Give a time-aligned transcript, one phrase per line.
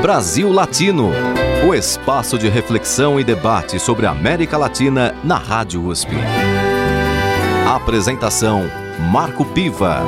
[0.00, 1.10] Brasil Latino,
[1.66, 6.10] o espaço de reflexão e debate sobre a América Latina na Rádio USP.
[7.66, 8.64] Apresentação
[9.10, 10.00] Marco Piva.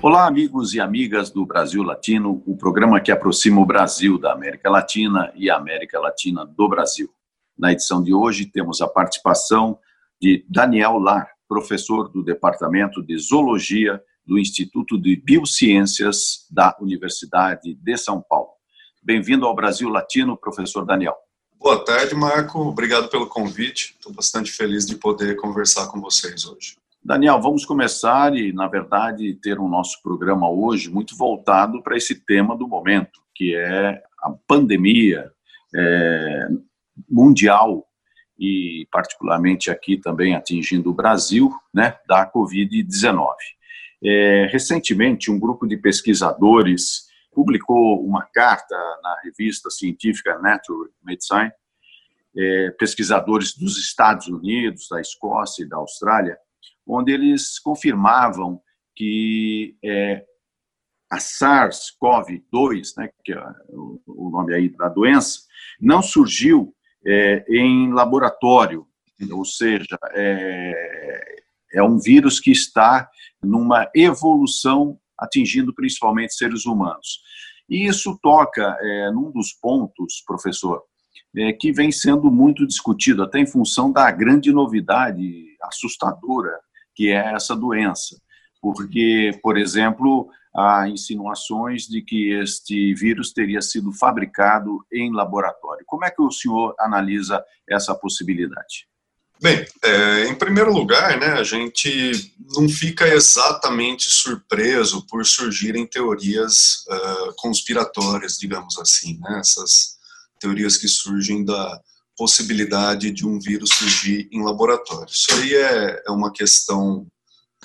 [0.00, 4.70] Olá, amigos e amigas do Brasil Latino, o programa que aproxima o Brasil da América
[4.70, 7.10] Latina e a América Latina do Brasil.
[7.58, 9.78] Na edição de hoje, temos a participação
[10.20, 17.96] de Daniel Lar, professor do Departamento de Zoologia do Instituto de Biociências da Universidade de
[17.96, 18.50] São Paulo.
[19.02, 21.14] Bem-vindo ao Brasil Latino, professor Daniel.
[21.58, 22.58] Boa tarde, Marco.
[22.60, 23.94] Obrigado pelo convite.
[23.98, 26.76] Estou bastante feliz de poder conversar com vocês hoje.
[27.02, 31.96] Daniel, vamos começar e, na verdade, ter o um nosso programa hoje muito voltado para
[31.96, 35.30] esse tema do momento, que é a pandemia
[35.74, 36.48] é,
[37.08, 37.86] mundial
[38.38, 43.34] e, particularmente, aqui também atingindo o Brasil, né, da Covid-19.
[44.04, 51.50] É, recentemente, um grupo de pesquisadores publicou uma carta na revista científica Nature Medicine,
[52.36, 56.36] é, pesquisadores dos Estados Unidos, da Escócia e da Austrália,
[56.86, 58.60] onde eles confirmavam
[58.94, 60.24] que é,
[61.10, 63.42] a SARS-CoV-2, né, que é
[64.06, 65.40] o nome aí da doença,
[65.80, 66.74] não surgiu
[67.06, 68.86] é, em laboratório,
[69.32, 71.43] ou seja, é,
[71.74, 73.08] é um vírus que está
[73.42, 77.20] numa evolução atingindo principalmente seres humanos.
[77.68, 80.82] E isso toca é, num dos pontos, professor,
[81.36, 86.58] é, que vem sendo muito discutido, até em função da grande novidade assustadora
[86.94, 88.16] que é essa doença.
[88.60, 95.84] Porque, por exemplo, há insinuações de que este vírus teria sido fabricado em laboratório.
[95.86, 98.86] Como é que o senhor analisa essa possibilidade?
[99.44, 106.82] Bem, é, em primeiro lugar, né, a gente não fica exatamente surpreso por surgirem teorias
[106.88, 109.96] uh, conspiratórias, digamos assim, né, essas
[110.40, 111.78] teorias que surgem da
[112.16, 115.12] possibilidade de um vírus surgir em laboratório.
[115.12, 117.06] Isso aí é, é uma questão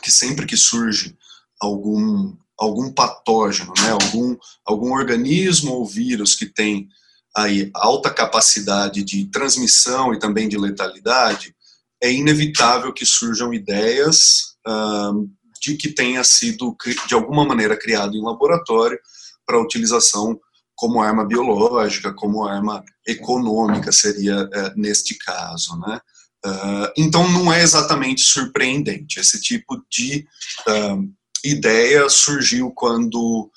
[0.03, 1.15] que sempre que surge
[1.61, 6.89] algum algum patógeno, né, algum algum organismo ou vírus que tem
[7.33, 11.55] aí alta capacidade de transmissão e também de letalidade,
[12.01, 15.29] é inevitável que surjam ideias uh,
[15.61, 16.75] de que tenha sido,
[17.07, 18.99] de alguma maneira, criado em laboratório
[19.45, 20.39] para utilização
[20.75, 25.77] como arma biológica, como arma econômica, seria uh, neste caso.
[25.79, 25.99] Né?
[26.45, 29.19] Uh, então, não é exatamente surpreendente.
[29.19, 30.25] Esse tipo de
[31.43, 33.49] ideia surgiu quando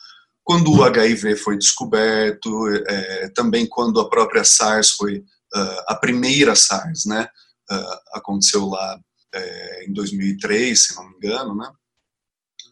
[0.45, 6.55] quando o HIV foi descoberto, é, também quando a própria SARS foi uh, a primeira
[6.55, 7.29] SARS, né,
[8.13, 8.99] aconteceu lá
[9.35, 11.71] uh, em 2003, se não me engano, né?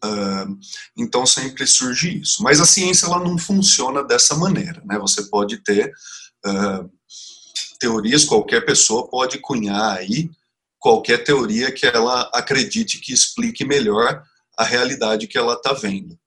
[0.03, 0.57] Uh,
[0.97, 2.41] então sempre surge isso.
[2.41, 4.97] Mas a ciência ela não funciona dessa maneira, né?
[4.99, 5.91] Você pode ter
[7.79, 10.27] teorias, qualquer pessoa pode cunhar aí
[10.79, 14.23] qualquer teoria que ela acredite que explique melhor
[14.57, 16.17] a realidade que ela está vendo.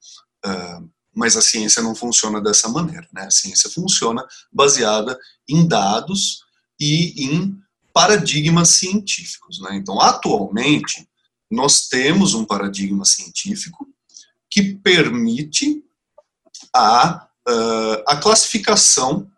[1.12, 3.22] mas a ciência não funciona dessa maneira, né?
[3.22, 5.18] A ciência funciona baseada
[5.48, 6.44] em dados
[6.78, 7.63] e em
[7.94, 9.60] paradigmas científicos.
[9.60, 9.76] Né?
[9.76, 11.08] Então, atualmente,
[11.50, 13.88] nós temos um paradigma científico
[14.50, 15.82] que permite
[16.74, 19.30] a, uh, a classificação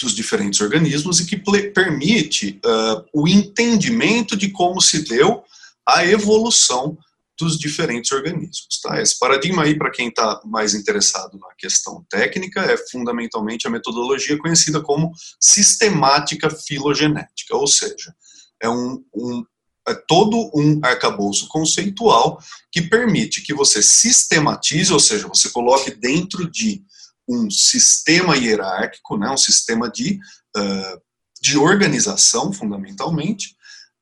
[0.00, 5.44] dos diferentes organismos e que permite uh, o entendimento de como se deu
[5.86, 6.98] a evolução
[7.40, 8.80] dos diferentes organismos.
[8.82, 9.00] Tá?
[9.00, 14.38] Esse paradigma aí, para quem está mais interessado na questão técnica, é fundamentalmente a metodologia
[14.38, 18.14] conhecida como sistemática filogenética, ou seja,
[18.62, 19.44] é, um, um,
[19.88, 22.40] é todo um arcabouço conceitual
[22.70, 26.82] que permite que você sistematize, ou seja, você coloque dentro de
[27.28, 30.18] um sistema hierárquico, né, um sistema de,
[30.56, 31.00] uh,
[31.40, 33.56] de organização, fundamentalmente,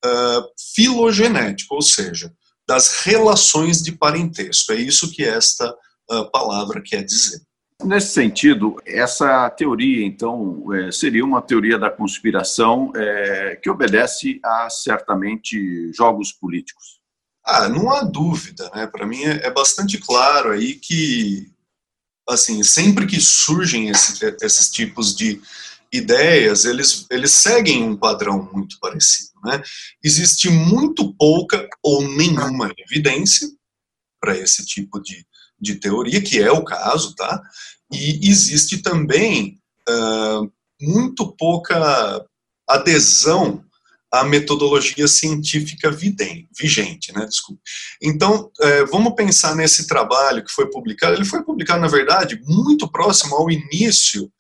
[0.04, 2.32] uh, filogenético, ou seja,
[2.69, 4.73] das relações de parentesco.
[4.73, 5.75] É isso que esta
[6.10, 7.41] uh, palavra quer dizer.
[7.83, 14.69] Nesse sentido, essa teoria, então, é, seria uma teoria da conspiração é, que obedece a,
[14.69, 16.98] certamente, jogos políticos.
[17.47, 18.87] Ah, não há dúvida, né?
[18.89, 21.47] Para mim é, é, bastante claro aí que,
[22.28, 25.41] assim, sempre que surgem esse, esses tipos de
[25.93, 29.33] ideias, eles, eles seguem um padrão muito parecido.
[29.45, 29.63] Né?
[30.03, 33.49] Existe muito pouca ou nenhuma evidência
[34.21, 35.25] para esse tipo de,
[35.61, 37.41] de teoria, que é o caso, tá?
[37.93, 42.25] E existe também uh, muito pouca
[42.69, 43.65] adesão
[44.11, 47.27] a metodologia científica vigente, né?
[47.27, 47.61] Desculpa.
[48.03, 51.15] Então, é, vamos pensar nesse trabalho que foi publicado.
[51.15, 54.33] Ele foi publicado, na verdade, muito próximo ao início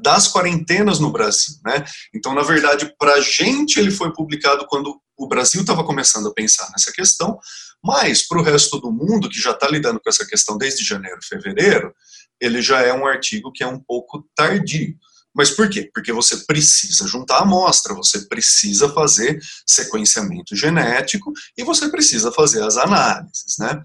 [0.00, 1.84] das quarentenas no Brasil, né?
[2.14, 6.32] Então, na verdade, para a gente ele foi publicado quando o Brasil estava começando a
[6.32, 7.38] pensar nessa questão,
[7.82, 11.18] mas para o resto do mundo que já está lidando com essa questão desde janeiro,
[11.22, 11.92] fevereiro,
[12.40, 14.94] ele já é um artigo que é um pouco tardio.
[15.38, 15.88] Mas por quê?
[15.94, 22.64] Porque você precisa juntar a amostra, você precisa fazer sequenciamento genético e você precisa fazer
[22.64, 23.80] as análises, né?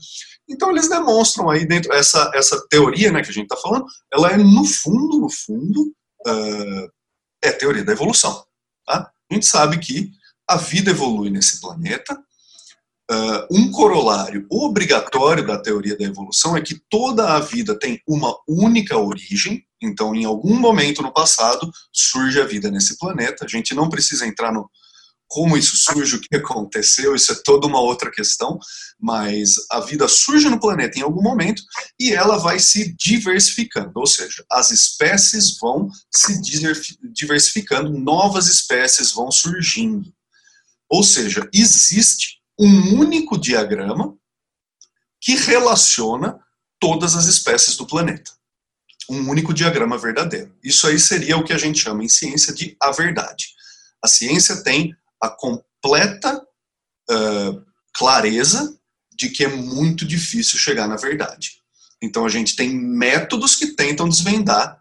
[0.50, 4.31] Então eles demonstram aí dentro essa essa teoria, né, que a gente está falando, ela
[4.31, 5.94] é no fundo, no fundo,
[6.25, 6.91] uh,
[7.44, 8.44] é teoria da evolução.
[8.85, 9.11] Tá?
[9.29, 10.11] A gente sabe que
[10.49, 12.19] a vida evolui nesse planeta.
[13.11, 18.35] Uh, um corolário obrigatório da teoria da evolução é que toda a vida tem uma
[18.47, 23.45] única origem, então, em algum momento no passado, surge a vida nesse planeta.
[23.45, 24.69] A gente não precisa entrar no
[25.27, 28.59] como isso surge, o que aconteceu, isso é toda uma outra questão,
[29.00, 31.63] mas a vida surge no planeta em algum momento
[32.00, 36.39] e ela vai se diversificando, ou seja, as espécies vão se
[37.12, 40.13] diversificando, novas espécies vão surgindo.
[40.88, 44.15] Ou seja, existe um único diagrama
[45.19, 46.39] que relaciona
[46.80, 48.31] todas as espécies do planeta
[49.13, 50.54] um único diagrama verdadeiro.
[50.63, 53.48] Isso aí seria o que a gente chama em ciência de a verdade.
[54.04, 56.42] A ciência tem a completa
[57.10, 57.63] uh,
[57.94, 58.77] clareza
[59.15, 61.51] de que é muito difícil chegar na verdade.
[62.01, 64.77] Então a gente tem métodos que tentam desvendar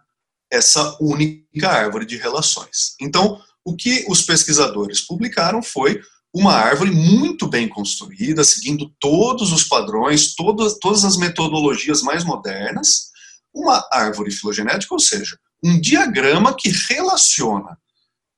[0.51, 2.95] essa única árvore de relações.
[3.01, 6.01] Então, o que os pesquisadores publicaram foi
[6.33, 13.11] uma árvore muito bem construída, seguindo todos os padrões, todas, todas as metodologias mais modernas,
[13.53, 17.77] uma árvore filogenética, ou seja, um diagrama que relaciona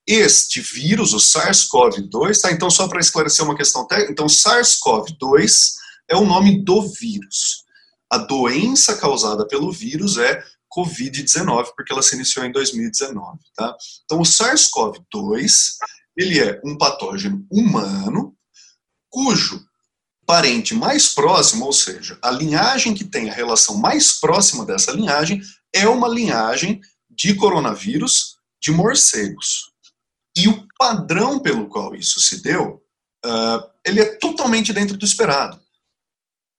[0.07, 2.51] este vírus, o SARS-CoV-2, tá?
[2.51, 5.73] Então, só para esclarecer uma questão técnica, então SARS-CoV-2
[6.07, 7.63] é o nome do vírus.
[8.11, 10.43] A doença causada pelo vírus é
[10.75, 13.75] COVID-19, porque ela se iniciou em 2019, tá?
[14.03, 15.77] Então, o SARS-CoV-2,
[16.15, 18.35] ele é um patógeno humano,
[19.09, 19.64] cujo
[20.25, 25.41] parente mais próximo, ou seja, a linhagem que tem a relação mais próxima dessa linhagem,
[25.73, 29.71] é uma linhagem de coronavírus de morcegos.
[30.35, 32.81] E o padrão pelo qual isso se deu,
[33.25, 35.59] uh, ele é totalmente dentro do esperado.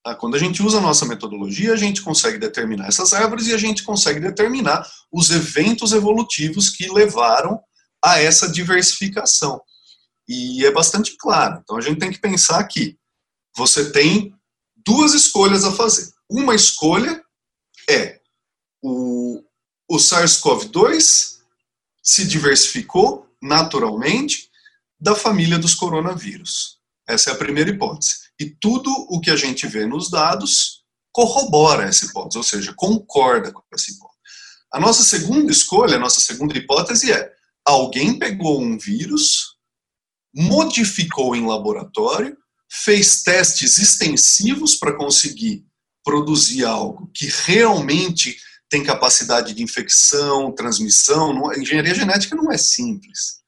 [0.05, 0.15] Tá?
[0.15, 3.59] Quando a gente usa a nossa metodologia, a gente consegue determinar essas árvores e a
[3.59, 7.61] gente consegue determinar os eventos evolutivos que levaram
[8.05, 9.61] a essa diversificação.
[10.29, 11.61] E é bastante claro.
[11.63, 12.97] Então a gente tem que pensar que
[13.57, 14.35] você tem
[14.85, 16.13] duas escolhas a fazer.
[16.31, 17.25] Uma escolha
[17.89, 18.21] é
[18.83, 19.43] o,
[19.89, 21.39] o SARS-CoV-2
[22.03, 24.51] se diversificou naturalmente
[25.01, 26.79] da família dos coronavírus.
[27.09, 28.27] Essa é a primeira hipótese.
[28.39, 33.51] E tudo o que a gente vê nos dados corrobora essa hipótese, ou seja, concorda
[33.51, 34.17] com essa hipótese.
[34.73, 37.33] A nossa segunda escolha, a nossa segunda hipótese é:
[37.65, 39.57] alguém pegou um vírus,
[40.35, 42.37] modificou em laboratório
[42.71, 45.65] fez testes extensivos para conseguir
[46.05, 48.37] produzir algo que realmente
[48.69, 51.51] tem capacidade de infecção, transmissão.
[51.51, 53.41] A engenharia genética não é simples.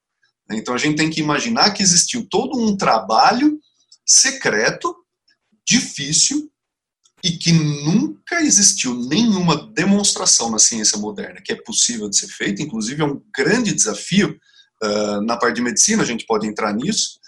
[0.50, 3.58] Então a gente tem que imaginar que existiu todo um trabalho
[4.06, 4.94] secreto,
[5.66, 6.50] difícil,
[7.22, 12.62] e que nunca existiu nenhuma demonstração na ciência moderna que é possível de ser feita.
[12.62, 14.38] Inclusive é um grande desafio
[14.82, 17.18] uh, na parte de medicina, a gente pode entrar nisso,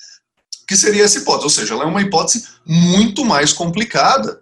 [0.71, 1.43] que seria essa hipótese.
[1.43, 4.41] Ou seja, ela é uma hipótese muito mais complicada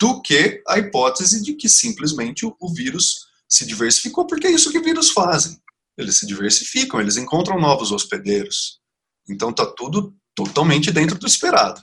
[0.00, 4.80] do que a hipótese de que simplesmente o, vírus se diversificou, porque é isso que
[4.80, 5.58] vírus fazem.
[5.98, 8.80] Eles se diversificam, eles encontram novos hospedeiros.
[9.28, 11.82] Então está tudo totalmente dentro do esperado.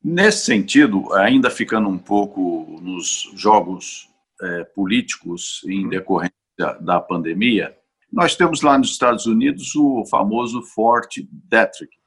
[0.00, 4.08] Nesse sentido, ainda ficando um pouco nos jogos
[4.40, 5.88] é, políticos em uhum.
[5.88, 6.32] decorrência
[6.80, 7.76] da pandemia,
[8.12, 11.99] nós temos lá nos Estados Unidos o famoso Fort Detrick,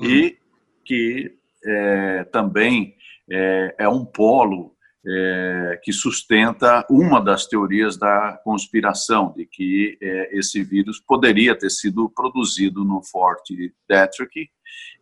[0.00, 0.10] uhum.
[0.10, 0.38] e
[0.84, 1.32] que
[1.64, 2.94] é, também
[3.30, 4.74] é, é, um polo
[5.06, 11.70] é, que sustenta uma das teorias da conspiração, de que é, esse vírus poderia ter
[11.70, 14.50] sido produzido no Forte Detrick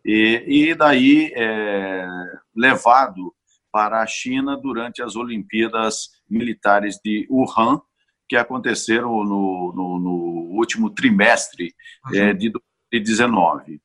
[0.05, 2.07] e, e daí é,
[2.55, 3.33] levado
[3.71, 7.81] para a China durante as Olimpíadas Militares de Wuhan,
[8.27, 11.73] que aconteceram no, no, no último trimestre
[12.13, 12.51] é, de
[12.91, 13.81] 2019.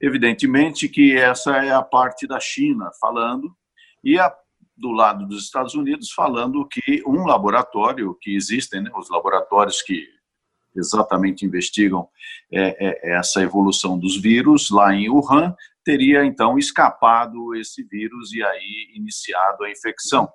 [0.00, 3.54] Evidentemente que essa é a parte da China falando,
[4.04, 4.34] e a,
[4.76, 10.06] do lado dos Estados Unidos falando que um laboratório, que existem né, os laboratórios que
[10.76, 12.08] exatamente investigam
[12.52, 18.42] é, é, essa evolução dos vírus lá em Wuhan, teria então escapado esse vírus e
[18.42, 20.28] aí iniciado a infecção.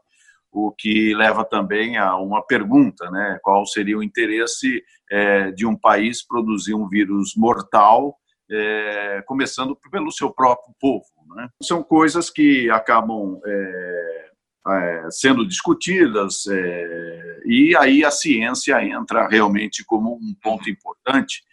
[0.51, 3.39] O que leva também a uma pergunta, né?
[3.41, 8.17] Qual seria o interesse é, de um país produzir um vírus mortal,
[8.51, 11.05] é, começando pelo seu próprio povo?
[11.35, 11.49] Né?
[11.63, 14.29] São coisas que acabam é,
[14.67, 21.43] é, sendo discutidas, é, e aí a ciência entra realmente como um ponto importante,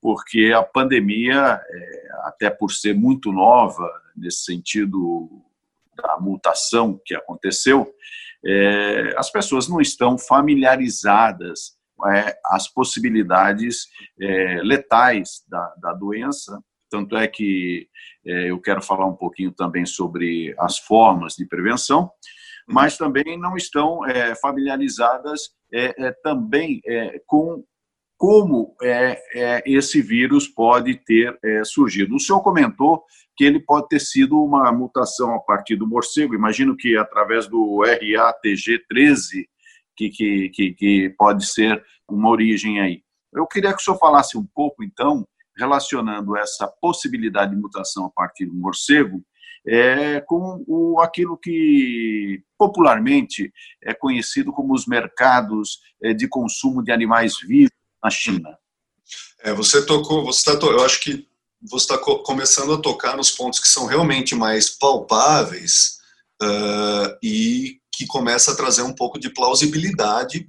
[0.00, 5.30] porque a pandemia, é, até por ser muito nova, nesse sentido
[5.96, 7.90] da mutação que aconteceu,
[9.16, 13.86] as pessoas não estão familiarizadas é, as possibilidades
[14.20, 16.58] é, letais da, da doença,
[16.92, 17.88] tanto é que
[18.26, 22.10] é, eu quero falar um pouquinho também sobre as formas de prevenção,
[22.68, 26.80] mas também não estão é, familiarizadas é, é, também
[27.26, 27.64] com
[28.18, 28.76] como
[29.64, 32.14] esse vírus pode ter surgido.
[32.14, 33.02] O senhor comentou
[33.36, 37.80] que ele pode ter sido uma mutação a partir do morcego, imagino que através do
[37.80, 39.44] RATG13,
[39.96, 43.02] que, que, que, que pode ser uma origem aí.
[43.32, 48.10] Eu queria que o senhor falasse um pouco, então, relacionando essa possibilidade de mutação a
[48.10, 49.24] partir do morcego
[49.66, 56.90] é, com o, aquilo que popularmente é conhecido como os mercados é, de consumo de
[56.90, 57.70] animais vivos
[58.02, 58.58] na China.
[59.40, 61.28] É, você tocou, você está, eu acho que
[61.62, 65.98] você está começando a tocar nos pontos que são realmente mais palpáveis
[66.42, 70.46] uh, e que começa a trazer um pouco de plausibilidade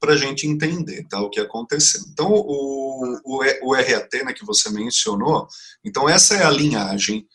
[0.00, 2.00] para a gente entender tá, o que aconteceu.
[2.08, 5.46] Então, o, o, o RAT né, que você mencionou,
[5.84, 7.26] então essa é a linhagem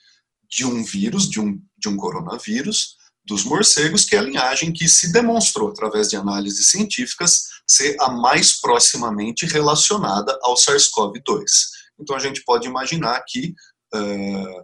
[0.49, 2.95] de um vírus, de um, de um coronavírus,
[3.25, 8.11] dos morcegos, que é a linhagem que se demonstrou, através de análises científicas, ser a
[8.11, 11.45] mais proximamente relacionada ao SARS-CoV-2.
[11.99, 13.53] Então a gente pode imaginar que
[13.95, 14.63] uh,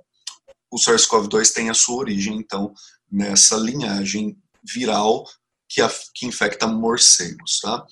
[0.71, 2.73] o SARS-CoV-2 tem a sua origem, então,
[3.09, 5.25] nessa linhagem viral
[5.67, 7.59] que, a, que infecta morcegos.
[7.61, 7.85] Tá?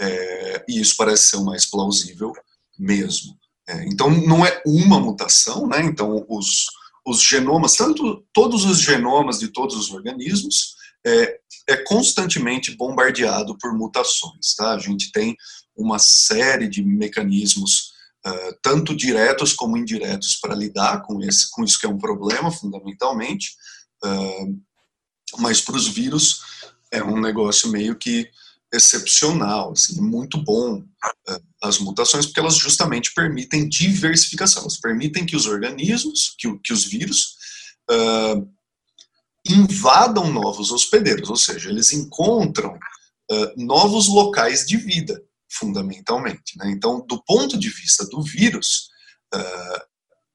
[0.00, 2.32] É, e isso parece ser o mais plausível
[2.78, 3.38] mesmo.
[3.68, 5.80] É, então não é uma mutação, né?
[5.82, 6.66] então os
[7.06, 10.74] os genomas, tanto todos os genomas de todos os organismos,
[11.04, 14.54] é, é constantemente bombardeado por mutações.
[14.56, 14.74] Tá?
[14.74, 15.36] A gente tem
[15.74, 17.92] uma série de mecanismos,
[18.26, 22.50] uh, tanto diretos como indiretos, para lidar com, esse, com isso que é um problema,
[22.50, 23.54] fundamentalmente,
[24.04, 24.60] uh,
[25.38, 26.40] mas para os vírus
[26.90, 28.28] é um negócio meio que
[28.72, 35.36] excepcional, assim, muito bom uh, as mutações, porque elas justamente permitem diversificação, elas permitem que
[35.36, 37.36] os organismos, que, que os vírus,
[37.90, 38.48] uh,
[39.48, 45.20] invadam novos hospedeiros, ou seja, eles encontram uh, novos locais de vida,
[45.50, 46.56] fundamentalmente.
[46.56, 46.70] Né?
[46.70, 48.88] Então, do ponto de vista do vírus,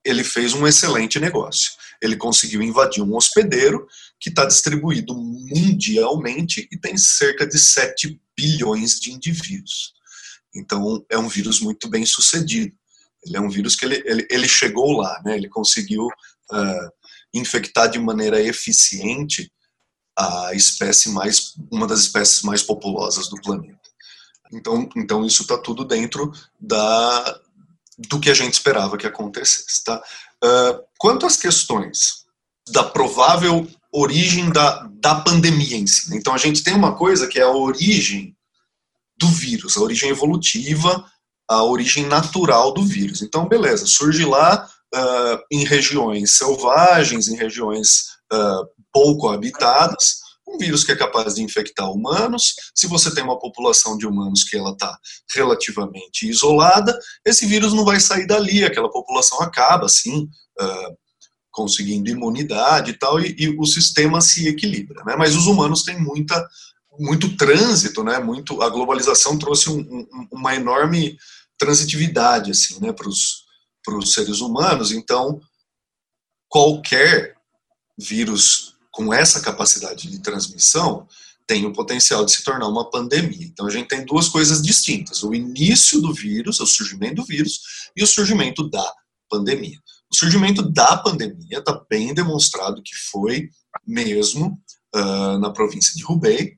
[0.05, 1.73] ele fez um excelente negócio.
[2.01, 3.87] Ele conseguiu invadir um hospedeiro
[4.19, 9.93] que está distribuído mundialmente e tem cerca de 7 bilhões de indivíduos.
[10.55, 12.73] Então, é um vírus muito bem sucedido.
[13.25, 15.35] Ele é um vírus que ele, ele, ele chegou lá, né?
[15.35, 16.91] ele conseguiu uh,
[17.33, 19.51] infectar de maneira eficiente
[20.17, 23.79] a espécie mais, uma das espécies mais populosas do planeta.
[24.53, 27.41] Então, então isso está tudo dentro da,
[27.97, 29.83] do que a gente esperava que acontecesse.
[29.83, 30.01] Tá?
[30.45, 32.25] Uh, quanto às questões
[32.69, 36.09] da provável origem da, da pandemia em si.
[36.09, 36.17] Né?
[36.17, 38.35] Então a gente tem uma coisa que é a origem
[39.17, 41.05] do vírus, a origem evolutiva,
[41.47, 43.21] a origem natural do vírus.
[43.21, 50.83] Então, beleza, surge lá uh, em regiões selvagens, em regiões uh, pouco habitadas, um vírus
[50.83, 52.53] que é capaz de infectar humanos.
[52.73, 54.97] Se você tem uma população de humanos que ela está
[55.33, 60.23] relativamente isolada, esse vírus não vai sair dali, aquela população acaba, assim,
[60.59, 60.97] uh,
[61.51, 65.03] conseguindo imunidade e tal, e, e, o sistema se equilibra.
[65.05, 65.15] Né?
[65.17, 66.47] Mas os humanos têm muita,
[66.99, 68.19] muito trânsito, né?
[68.19, 71.17] muito, a globalização trouxe um, um, uma enorme
[71.57, 72.93] transitividade assim, né?
[72.93, 75.39] para os seres humanos, então
[76.49, 77.35] qualquer
[77.97, 81.05] vírus com essa capacidade de transmissão
[81.45, 83.45] tem o potencial de se tornar uma pandemia.
[83.45, 87.59] Então a gente tem duas coisas distintas: o início do vírus, o surgimento do vírus,
[87.93, 88.93] e o surgimento da
[89.29, 89.77] pandemia.
[90.09, 93.49] O surgimento da pandemia está bem demonstrado que foi
[93.85, 94.57] mesmo
[94.95, 96.53] uh, na província de Hubei.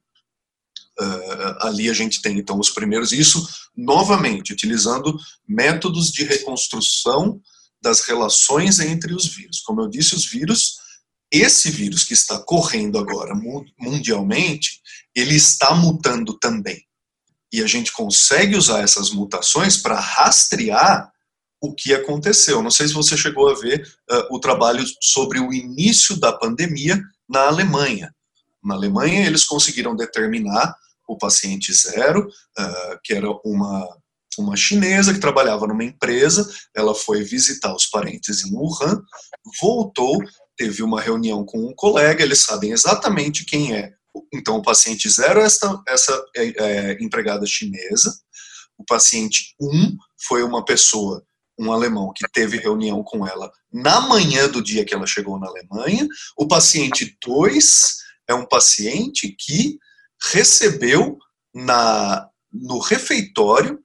[1.00, 5.18] Uh, ali a gente tem então os primeiros, isso novamente utilizando
[5.48, 7.42] métodos de reconstrução
[7.82, 9.60] das relações entre os vírus.
[9.62, 10.78] Como eu disse, os vírus
[11.32, 13.34] esse vírus que está correndo agora
[13.80, 14.82] mundialmente,
[15.16, 16.82] ele está mutando também.
[17.52, 21.12] E a gente consegue usar essas mutações para rastrear
[21.62, 22.62] o que aconteceu.
[22.62, 23.82] Não sei se você chegou a ver
[24.12, 28.14] uh, o trabalho sobre o início da pandemia na Alemanha.
[28.64, 30.76] Na Alemanha, eles conseguiram determinar
[31.08, 33.88] o paciente zero, uh, que era uma,
[34.38, 39.02] uma chinesa que trabalhava numa empresa, ela foi visitar os parentes em Wuhan,
[39.62, 40.20] voltou,
[40.58, 43.94] teve uma reunião com um colega, eles sabem exatamente quem é.
[44.34, 48.14] Então, o paciente zero é essa, essa é, é, empregada chinesa,
[48.78, 51.24] o paciente um foi uma pessoa
[51.60, 55.48] um alemão que teve reunião com ela na manhã do dia que ela chegou na
[55.48, 56.08] Alemanha.
[56.38, 57.98] O paciente 2
[58.28, 59.80] é um paciente que
[60.32, 61.18] recebeu
[61.54, 63.80] na no refeitório,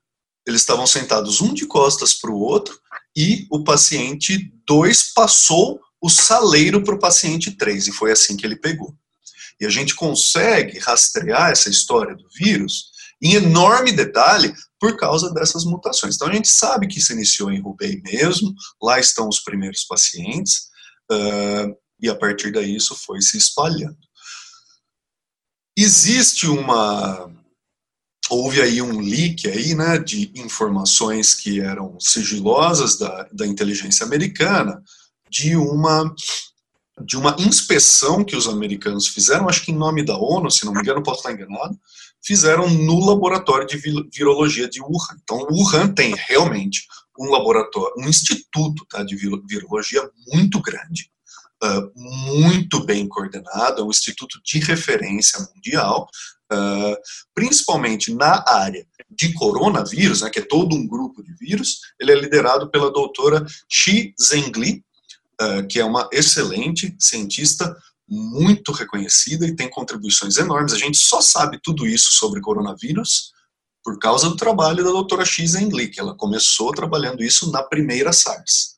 [0.47, 2.79] eles estavam sentados um de costas para o outro,
[3.15, 8.45] e o paciente 2 passou o saleiro para o paciente 3, e foi assim que
[8.45, 8.93] ele pegou.
[9.61, 12.91] E a gente consegue rastrear essa história do vírus
[13.23, 16.17] em enorme detalhe por causa dessas mutações.
[16.17, 20.63] Então a gente sabe que se iniciou em Hubei mesmo, lá estão os primeiros pacientes,
[21.11, 23.97] uh, e a partir daí isso foi se espalhando.
[25.79, 27.31] Existe uma.
[28.29, 34.83] Houve aí um leak aí, né, de informações que eram sigilosas da, da inteligência americana,
[35.33, 36.15] de uma
[37.05, 40.75] de uma inspeção que os americanos fizeram, acho que em nome da ONU, se não
[40.75, 41.77] me engano, posso estar enganado,
[42.23, 43.79] fizeram no laboratório de
[44.13, 45.17] virologia de Wuhan.
[45.23, 46.87] Então, Wuhan tem realmente
[47.19, 51.11] um laboratório, um instituto tá, de virologia muito grande,
[51.65, 56.07] uh, muito bem coordenado, é um instituto de referência mundial,
[56.53, 56.97] uh,
[57.35, 62.21] principalmente na área de coronavírus, né, que é todo um grupo de vírus, ele é
[62.21, 64.85] liderado pela doutora Xi Zhengli,
[65.69, 67.77] que é uma excelente cientista
[68.09, 70.73] muito reconhecida e tem contribuições enormes.
[70.73, 73.33] A gente só sabe tudo isso sobre coronavírus
[73.83, 75.55] por causa do trabalho da doutora X
[75.93, 78.73] que ela começou trabalhando isso na primeira SARS.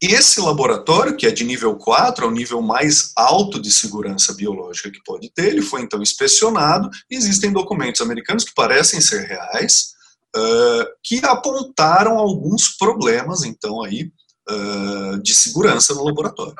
[0.00, 4.90] Esse laboratório, que é de nível 4, é o nível mais alto de segurança biológica
[4.90, 9.94] que pode ter, ele foi então inspecionado existem documentos americanos que parecem ser reais,
[10.36, 14.10] uh, que apontaram alguns problemas, então, aí,
[14.48, 16.54] uh, de segurança no laboratório.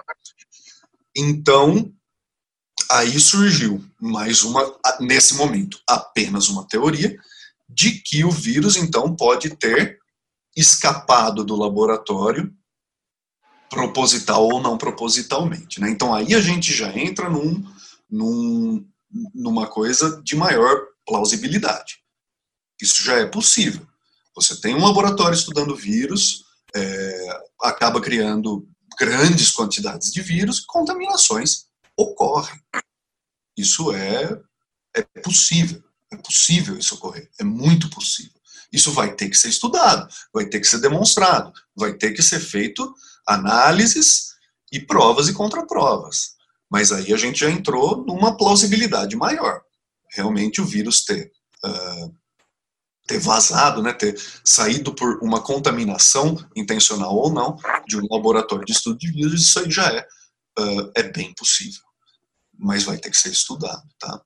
[1.17, 1.93] Então,
[2.91, 7.19] aí surgiu mais uma, nesse momento, apenas uma teoria
[7.69, 9.99] de que o vírus, então, pode ter
[10.57, 12.53] escapado do laboratório
[13.69, 15.81] proposital ou não propositalmente.
[15.81, 15.91] Né?
[15.91, 17.63] Então, aí a gente já entra num,
[18.11, 18.87] num,
[19.35, 21.99] numa coisa de maior plausibilidade.
[22.81, 23.87] Isso já é possível.
[24.35, 26.45] Você tem um laboratório estudando vírus,
[26.77, 32.61] é, acaba criando grandes quantidades de vírus, contaminações ocorrem.
[33.57, 34.41] Isso é,
[34.95, 35.83] é possível.
[36.13, 37.29] É possível isso ocorrer.
[37.41, 38.37] É muito possível.
[38.73, 42.41] Isso vai ter que ser estudado, vai ter que ser demonstrado, vai ter que ser
[42.41, 42.95] feito
[43.27, 44.35] análises
[44.73, 46.35] e provas e contraprovas.
[46.71, 49.63] Mas aí a gente já entrou numa plausibilidade maior.
[50.13, 51.31] Realmente o vírus ter,
[51.65, 52.15] uh,
[53.07, 58.73] ter vazado, né, ter saído por uma contaminação intencional ou não de um laboratório de
[58.73, 60.07] estudo de vírus, isso aí já é,
[60.59, 61.87] uh, é bem possível
[62.59, 64.21] mas vai ter que ser estudado, tá?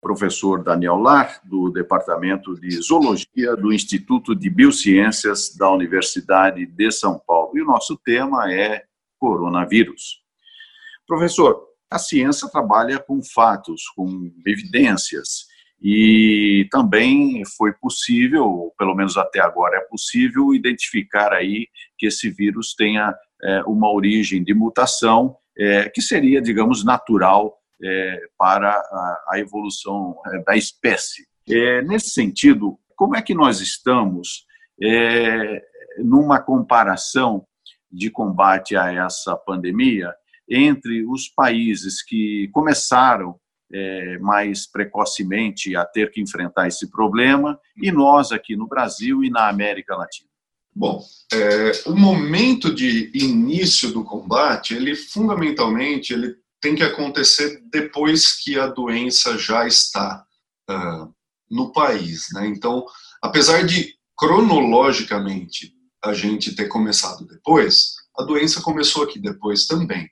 [0.00, 7.18] Professor Daniel Lar, do Departamento de Zoologia do Instituto de Biociências da Universidade de São
[7.18, 7.56] Paulo.
[7.58, 8.84] E o nosso tema é
[9.18, 10.22] coronavírus.
[11.06, 15.46] Professor, a ciência trabalha com fatos, com evidências,
[15.82, 22.74] e também foi possível, pelo menos até agora é possível, identificar aí que esse vírus
[22.74, 29.38] tenha é, uma origem de mutação é, que seria, digamos, natural é, para a, a
[29.38, 31.26] evolução é, da espécie.
[31.48, 34.44] É, nesse sentido, como é que nós estamos
[34.82, 35.62] é,
[35.98, 37.46] numa comparação
[37.90, 40.14] de combate a essa pandemia
[40.48, 43.39] entre os países que começaram
[43.72, 49.30] é, mais precocemente a ter que enfrentar esse problema e nós aqui no Brasil e
[49.30, 50.28] na América Latina?
[50.74, 58.32] Bom, é, o momento de início do combate, ele fundamentalmente ele tem que acontecer depois
[58.32, 60.24] que a doença já está
[60.70, 61.12] uh,
[61.50, 62.26] no país.
[62.32, 62.46] Né?
[62.48, 62.84] Então,
[63.22, 65.72] apesar de cronologicamente
[66.04, 70.08] a gente ter começado depois, a doença começou aqui depois também.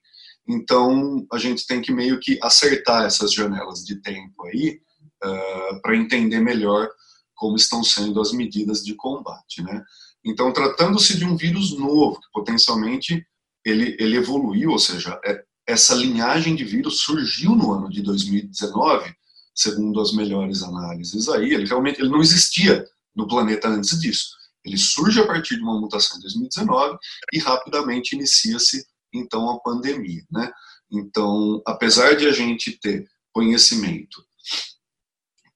[0.48, 4.80] Então, a gente tem que meio que acertar essas janelas de tempo aí
[5.22, 6.88] uh, para entender melhor
[7.34, 9.84] como estão sendo as medidas de combate, né?
[10.24, 13.24] Então, tratando-se de um vírus novo, que potencialmente
[13.64, 19.14] ele, ele evoluiu, ou seja, é, essa linhagem de vírus surgiu no ano de 2019
[19.58, 21.52] segundo as melhores análises aí.
[21.52, 24.36] Ele realmente ele não existia no planeta antes disso.
[24.64, 26.96] Ele surge a partir de uma mutação em 2019
[27.32, 30.52] e rapidamente inicia-se então a pandemia, né?
[30.90, 34.24] Então, apesar de a gente ter conhecimento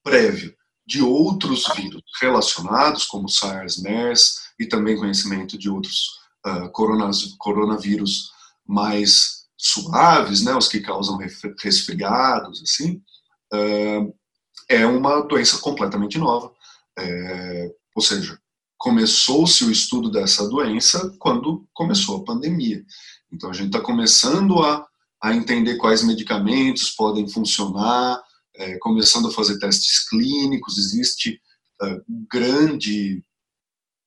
[0.02, 0.54] prévio
[0.86, 6.68] de outros vírus relacionados, como SARS, MERS, e também conhecimento de outros uh,
[7.38, 8.30] coronavírus
[8.66, 11.18] mais suaves, né, os que causam
[11.62, 13.00] resfriados, assim,
[13.54, 14.14] uh,
[14.68, 16.52] é uma doença completamente nova.
[16.98, 18.38] É, ou seja,
[18.76, 22.84] começou-se o estudo dessa doença quando começou a pandemia.
[23.32, 24.86] Então a gente está começando a,
[25.22, 28.22] a entender quais medicamentos podem funcionar,
[28.54, 31.40] é, começando a fazer testes clínicos, existe
[31.82, 33.24] uh, grande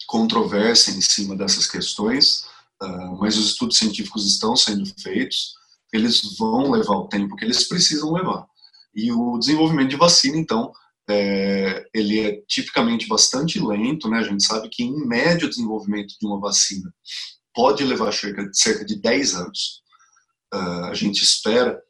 [0.08, 2.46] controvérsia em cima dessas questões,
[2.82, 5.56] uh, mas os estudos científicos estão sendo feitos,
[5.92, 8.46] eles vão levar o tempo que eles precisam levar.
[8.94, 10.72] E o desenvolvimento de vacina, então,
[11.10, 14.20] é, ele é tipicamente bastante lento, né?
[14.20, 16.94] A gente sabe que, em média, o desenvolvimento de uma vacina
[17.56, 19.82] pode levar cerca, de 10 anos.
[20.54, 21.82] Uh, a gente espera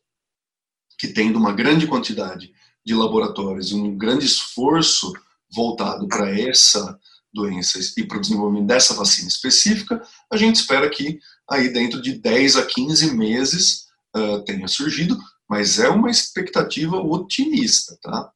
[0.98, 2.54] que, tendo uma grande quantidade
[2.86, 5.12] de laboratórios e um grande esforço
[5.52, 6.98] voltado para essa
[7.34, 10.02] doença e para o desenvolvimento dessa vacina específica,
[10.32, 15.18] a gente espera que aí dentro de 10 a 15 meses uh, tenha surgido,
[15.50, 18.32] mas é uma expectativa otimista, tá?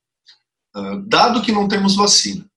[0.76, 2.50] Uh, dado que não temos vacina,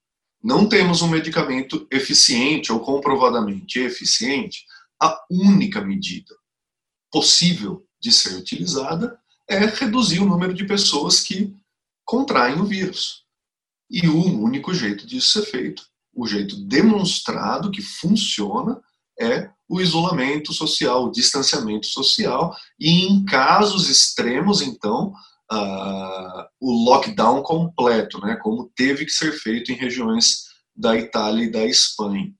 [0.43, 4.65] não temos um medicamento eficiente ou comprovadamente eficiente,
[5.01, 6.35] a única medida
[7.11, 11.55] possível de ser utilizada é reduzir o número de pessoas que
[12.05, 13.23] contraem o vírus.
[13.91, 18.81] E o único jeito disso ser feito, o jeito demonstrado que funciona,
[19.21, 25.13] é o isolamento social, o distanciamento social, e em casos extremos, então,
[26.61, 31.65] o lockdown completo, né, como teve que ser feito em regiões da Itália e da
[31.65, 32.33] Espanha.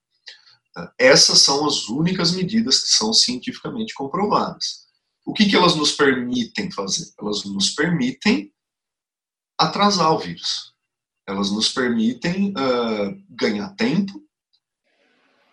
[0.99, 4.87] Essas são as únicas medidas que são cientificamente comprovadas.
[5.25, 7.13] O que, que elas nos permitem fazer?
[7.21, 8.53] Elas nos permitem
[9.59, 10.73] atrasar o vírus.
[11.27, 14.23] Elas nos permitem uh, ganhar tempo,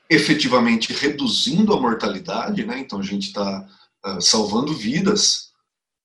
[0.09, 2.79] efetivamente reduzindo a mortalidade, né?
[2.79, 3.67] Então a gente está
[4.05, 5.51] uh, salvando vidas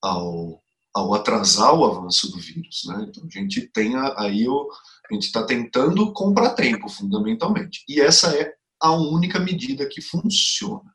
[0.02, 0.63] ao,
[0.94, 3.06] ao atrasar o avanço do vírus, né?
[3.08, 4.70] Então a gente tem aí o,
[5.10, 7.84] a gente está tentando comprar tempo, fundamentalmente.
[7.88, 10.94] E essa é a única medida que funciona.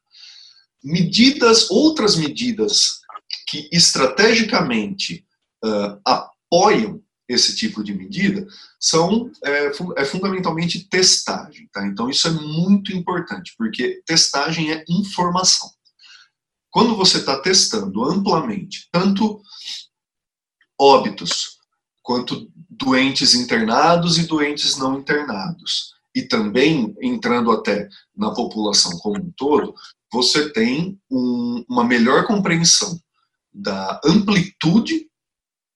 [0.82, 3.02] Medidas, outras medidas
[3.48, 5.26] que estrategicamente
[5.66, 8.48] uh, apoiam esse tipo de medida
[8.80, 11.70] são é, é, fundamentalmente testagem.
[11.72, 11.86] Tá?
[11.86, 15.70] Então isso é muito importante, porque testagem é informação.
[16.72, 19.42] Quando você está testando amplamente, tanto
[20.80, 21.58] óbitos,
[22.02, 29.32] quanto doentes internados e doentes não internados, e também entrando até na população como um
[29.36, 29.76] todo,
[30.12, 33.00] você tem um, uma melhor compreensão
[33.54, 35.08] da amplitude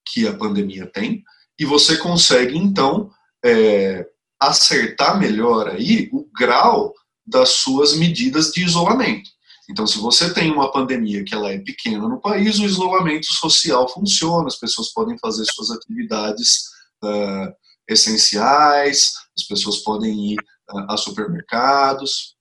[0.06, 1.22] que a pandemia tem,
[1.58, 3.10] e você consegue, então,
[3.44, 4.06] é,
[4.40, 6.92] acertar melhor aí o grau
[7.26, 9.30] das suas medidas de isolamento.
[9.68, 13.88] Então, se você tem uma pandemia que ela é pequena no país, o isolamento social
[13.88, 16.64] funciona, as pessoas podem fazer suas atividades
[17.02, 17.52] uh,
[17.88, 20.38] essenciais, as pessoas podem ir
[20.70, 22.36] uh, a supermercados.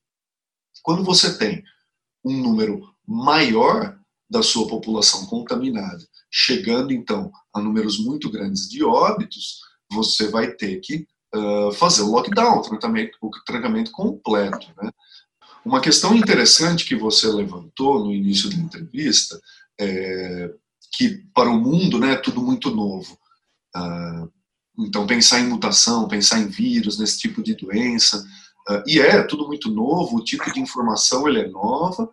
[0.82, 1.64] Quando você tem
[2.26, 3.98] um número maior
[4.30, 9.60] da sua população contaminada chegando então a números muito grandes de óbitos,
[9.92, 11.06] você vai ter que
[11.36, 14.74] uh, fazer o lockdown, o tratamento, o trancamento completo.
[14.82, 14.90] Né?
[15.66, 19.40] Uma questão interessante que você levantou no início da entrevista
[19.80, 20.52] é
[20.94, 23.18] que para o mundo né, é tudo muito novo.
[23.76, 24.32] Uh,
[24.78, 28.24] então, pensar em mutação, pensar em vírus, nesse tipo de doença,
[28.70, 32.10] uh, e é tudo muito novo, o tipo de informação ele é nova,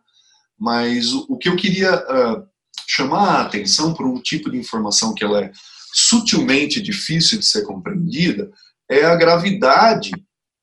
[0.58, 2.46] mas o, que eu queria uh,
[2.86, 5.52] chamar a atenção por um tipo de informação que ela é
[5.92, 8.50] sutilmente difícil de ser compreendida,
[8.88, 10.12] é a gravidade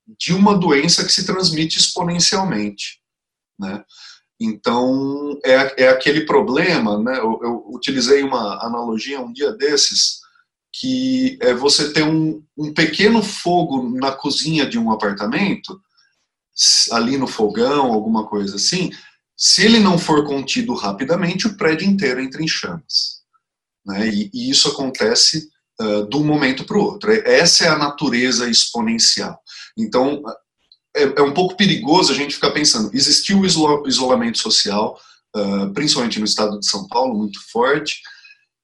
[0.08, 3.00] de uma doença que se transmite exponencialmente.
[3.60, 3.84] Né?
[4.40, 7.18] Então, é, é aquele problema, né?
[7.18, 10.20] eu, eu utilizei uma analogia um dia desses,
[10.72, 15.80] que é você ter um, um pequeno fogo na cozinha de um apartamento,
[16.92, 18.92] ali no fogão, alguma coisa assim,
[19.36, 23.22] se ele não for contido rapidamente, o prédio inteiro entra em chamas.
[23.86, 24.08] Né?
[24.10, 27.12] E, e, isso acontece uh, de um momento para o outro.
[27.12, 29.40] Essa é a natureza exponencial.
[29.78, 30.24] Então,
[30.96, 35.00] é, é, um pouco perigoso a gente ficar pensando, existiu o isolamento social,
[35.36, 38.02] uh, principalmente no estado de São Paulo, muito forte,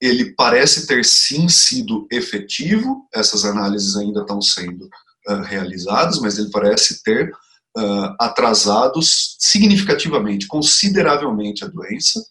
[0.00, 4.84] ele parece ter sim sido efetivo, essas análises ainda estão sendo
[5.28, 12.24] uh, realizadas, mas ele parece ter uh, atrasado significativamente, consideravelmente a doença.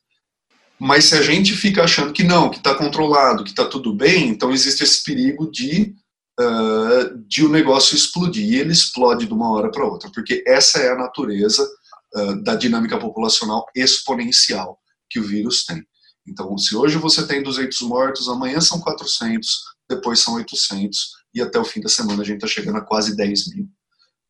[0.77, 4.27] Mas se a gente fica achando que não, que está controlado, que está tudo bem,
[4.27, 5.95] então existe esse perigo de,
[6.39, 8.45] uh, de o negócio explodir.
[8.45, 11.67] E ele explode de uma hora para outra, porque essa é a natureza
[12.43, 15.83] da dinâmica populacional exponencial que o vírus tem.
[16.27, 21.59] Então, se hoje você tem 200 mortos, amanhã são 400, depois são 800, e até
[21.59, 23.69] o fim da semana a gente está chegando a quase 10 mil.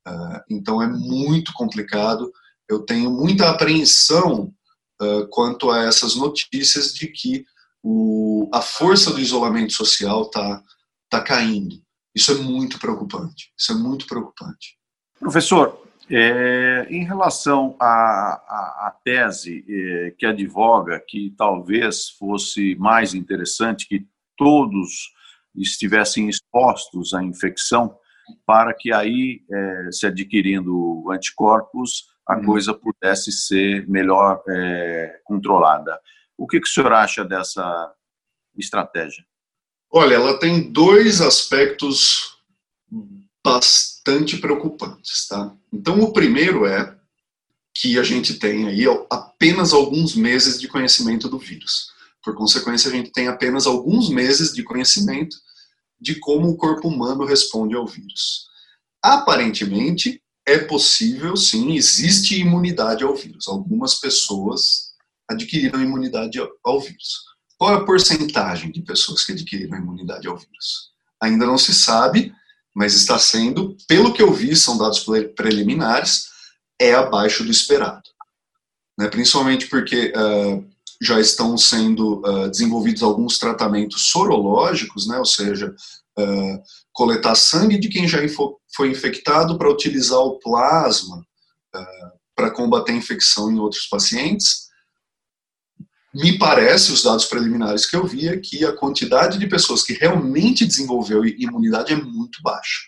[0.07, 2.31] Uh, então, é muito complicado.
[2.67, 4.53] Eu tenho muita apreensão
[5.01, 7.45] uh, quanto a essas notícias de que
[7.83, 10.63] o, a força do isolamento social está
[11.09, 11.83] tá caindo.
[12.15, 13.52] Isso é muito preocupante.
[13.58, 14.78] Isso é muito preocupante.
[15.19, 23.13] Professor, é, em relação à, à, à tese é, que advoga que talvez fosse mais
[23.13, 24.06] interessante que
[24.38, 25.12] todos
[25.56, 27.97] estivessem expostos à infecção,
[28.45, 32.45] para que aí, é, se adquirindo anticorpos, a hum.
[32.45, 35.99] coisa pudesse ser melhor é, controlada.
[36.38, 37.93] O que, que o senhor acha dessa
[38.58, 39.23] estratégia?
[39.95, 42.36] Olha, ela tem dois aspectos
[43.45, 45.56] bastante preocupantes, tá?
[45.71, 46.97] Então, o primeiro é
[47.75, 51.91] que a gente tem aí apenas alguns meses de conhecimento do vírus.
[52.23, 55.38] Por consequência, a gente tem apenas alguns meses de conhecimento
[56.01, 58.47] de como o corpo humano responde ao vírus.
[58.99, 63.47] Aparentemente, é possível, sim, existe imunidade ao vírus.
[63.47, 64.93] Algumas pessoas
[65.29, 67.33] adquiriram imunidade ao vírus.
[67.63, 70.91] Qual é a porcentagem de pessoas que adquiriram imunidade ao vírus?
[71.21, 72.36] Ainda não se sabe,
[72.76, 76.26] mas está sendo, pelo que eu vi, são dados preliminares,
[76.78, 78.04] é abaixo do esperado.
[78.99, 79.08] Né?
[79.08, 80.69] Principalmente porque uh,
[81.02, 85.17] já estão sendo uh, desenvolvidos alguns tratamentos sorológicos, né?
[85.17, 85.73] ou seja,
[86.19, 88.19] uh, coletar sangue de quem já
[88.76, 91.26] foi infectado para utilizar o plasma
[92.36, 94.62] para combater a infecção em outros pacientes.
[96.13, 99.93] Me parece, os dados preliminares que eu vi, é que a quantidade de pessoas que
[99.93, 102.82] realmente desenvolveu imunidade é muito baixa.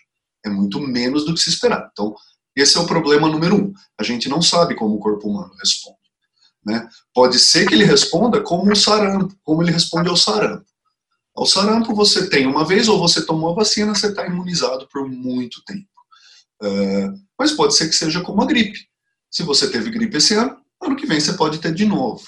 [0.44, 1.88] É muito menos do que se esperava.
[1.90, 2.14] Então,
[2.54, 3.72] esse é o problema número um.
[3.98, 5.98] A gente não sabe como o corpo humano responde.
[6.64, 6.88] Né?
[7.12, 10.64] Pode ser que ele responda como o sarampo, como ele responde ao sarampo.
[11.36, 15.06] Ao sarampo você tem uma vez, ou você tomou a vacina, você está imunizado por
[15.06, 15.86] muito tempo.
[16.62, 18.78] Uh, mas pode ser que seja como a gripe.
[19.30, 22.24] Se você teve gripe esse ano, ano que vem você pode ter de novo.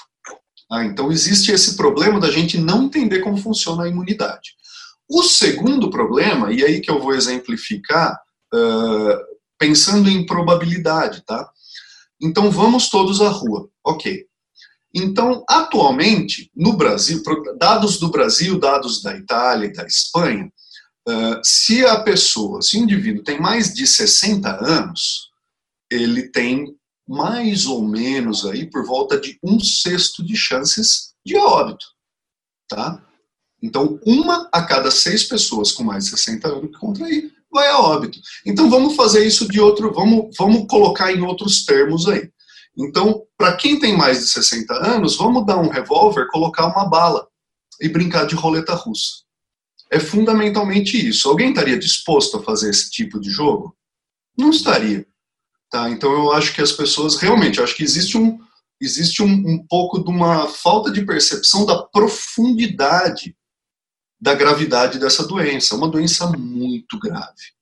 [0.71, 4.55] Ah, então existe esse problema da gente não entender como funciona a imunidade.
[5.09, 8.21] O segundo problema, e aí que eu vou exemplificar,
[8.55, 9.19] uh,
[9.59, 11.51] pensando em probabilidade, tá?
[12.21, 14.27] Então vamos todos à rua, ok.
[14.95, 17.23] Então, atualmente, no Brasil,
[17.59, 20.51] dados do Brasil, dados da Itália e da Espanha,
[21.09, 25.31] uh, se a pessoa, se o indivíduo tem mais de 60 anos,
[25.91, 26.78] ele tem
[27.09, 31.87] mais ou menos aí por volta de um sexto de chances de óbito,
[32.69, 33.03] tá?
[33.63, 37.81] Então, uma a cada seis pessoas com mais de 60 anos que contrair vai a
[37.81, 38.21] óbito.
[38.45, 42.31] Então, vamos fazer isso de outro, vamos, vamos colocar em outros termos aí.
[42.77, 47.27] Então, para quem tem mais de 60 anos, vamos dar um revólver, colocar uma bala
[47.81, 49.25] e brincar de roleta russa.
[49.91, 51.29] É fundamentalmente isso.
[51.29, 53.75] Alguém estaria disposto a fazer esse tipo de jogo?
[54.37, 55.07] Não estaria.
[55.71, 55.91] Tá?
[55.91, 58.39] Então eu acho que as pessoas realmente, acho que existe um
[58.81, 63.37] existe um, um pouco de uma falta de percepção da profundidade
[64.21, 65.75] da gravidade dessa doença.
[65.75, 67.53] É uma doença muito grave.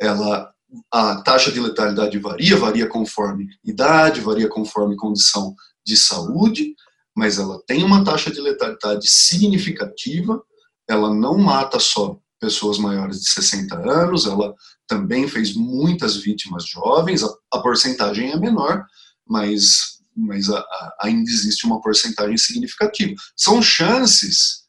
[0.00, 0.52] Ela
[0.90, 5.54] a taxa de letalidade varia, varia conforme idade, varia conforme condição
[5.84, 6.74] de saúde,
[7.14, 10.42] mas ela tem uma taxa de letalidade significativa.
[10.88, 14.54] Ela não mata só pessoas maiores de 60 anos, ela
[14.92, 18.84] também fez muitas vítimas jovens, a, a porcentagem é menor,
[19.26, 23.14] mas, mas a, a, ainda existe uma porcentagem significativa.
[23.34, 24.64] São chances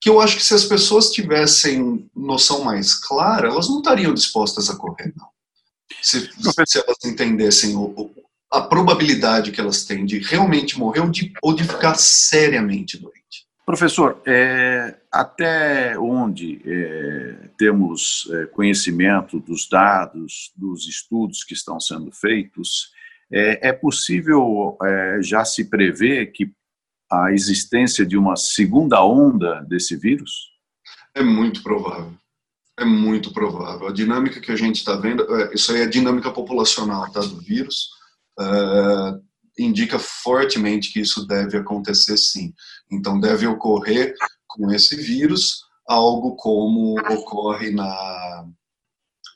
[0.00, 4.68] que eu acho que se as pessoas tivessem noção mais clara, elas não estariam dispostas
[4.68, 5.28] a correr, não.
[6.02, 6.28] Se,
[6.66, 8.10] se elas entendessem o, o,
[8.50, 13.21] a probabilidade que elas têm de realmente morrer ou de, ou de ficar seriamente doente.
[13.72, 22.12] Professor, é, até onde é, temos é, conhecimento dos dados, dos estudos que estão sendo
[22.12, 22.90] feitos,
[23.32, 26.52] é, é possível é, já se prever que
[27.10, 30.50] a existência de uma segunda onda desse vírus?
[31.14, 32.12] É muito provável.
[32.78, 33.88] É muito provável.
[33.88, 37.20] A dinâmica que a gente está vendo, é, isso aí é a dinâmica populacional tá,
[37.20, 37.88] do vírus,
[39.58, 42.52] indica fortemente que isso deve acontecer sim.
[42.90, 44.14] Então, deve ocorrer
[44.46, 48.46] com esse vírus, algo como ocorre na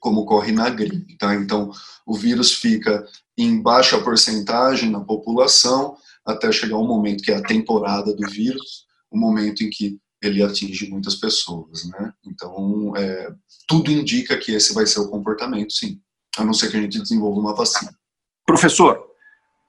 [0.00, 1.34] como ocorre na gripe, tá?
[1.34, 1.72] Então,
[2.06, 3.04] o vírus fica
[3.36, 8.84] em baixa porcentagem na população até chegar um momento que é a temporada do vírus,
[9.10, 12.12] o momento em que ele atinge muitas pessoas, né?
[12.24, 13.32] Então, é,
[13.66, 16.00] tudo indica que esse vai ser o comportamento, sim,
[16.36, 17.92] a não ser que a gente desenvolva uma vacina.
[18.46, 19.02] Professor,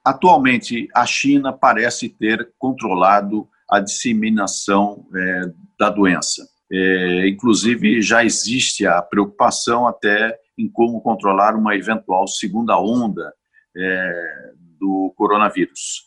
[0.10, 5.42] atualmente a China parece ter controlado a disseminação é,
[5.78, 6.48] da doença.
[6.72, 13.34] É, inclusive, já existe a preocupação até em como controlar uma eventual segunda onda
[13.76, 16.06] é, do coronavírus.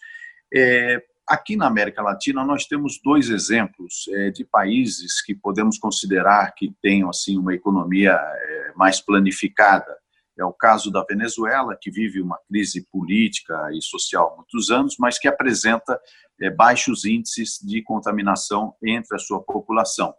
[0.53, 6.53] É, aqui na América Latina, nós temos dois exemplos é, de países que podemos considerar
[6.55, 9.95] que tenham assim uma economia é, mais planificada.
[10.41, 14.97] É o caso da Venezuela, que vive uma crise política e social há muitos anos,
[14.99, 16.01] mas que apresenta
[16.41, 20.15] é, baixos índices de contaminação entre a sua população.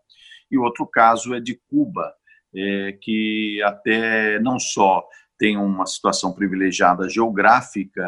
[0.52, 2.14] E outro caso é de Cuba,
[2.56, 5.04] é, que até não só
[5.40, 8.04] tem uma situação privilegiada geográfica,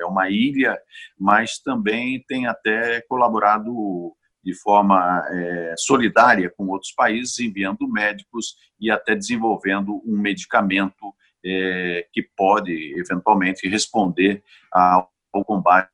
[0.00, 0.76] é uma ilha,
[1.16, 8.90] mas também tem até colaborado de forma é, solidária com outros países, enviando médicos e
[8.90, 15.90] até desenvolvendo um medicamento é, que pode eventualmente responder ao, ao combate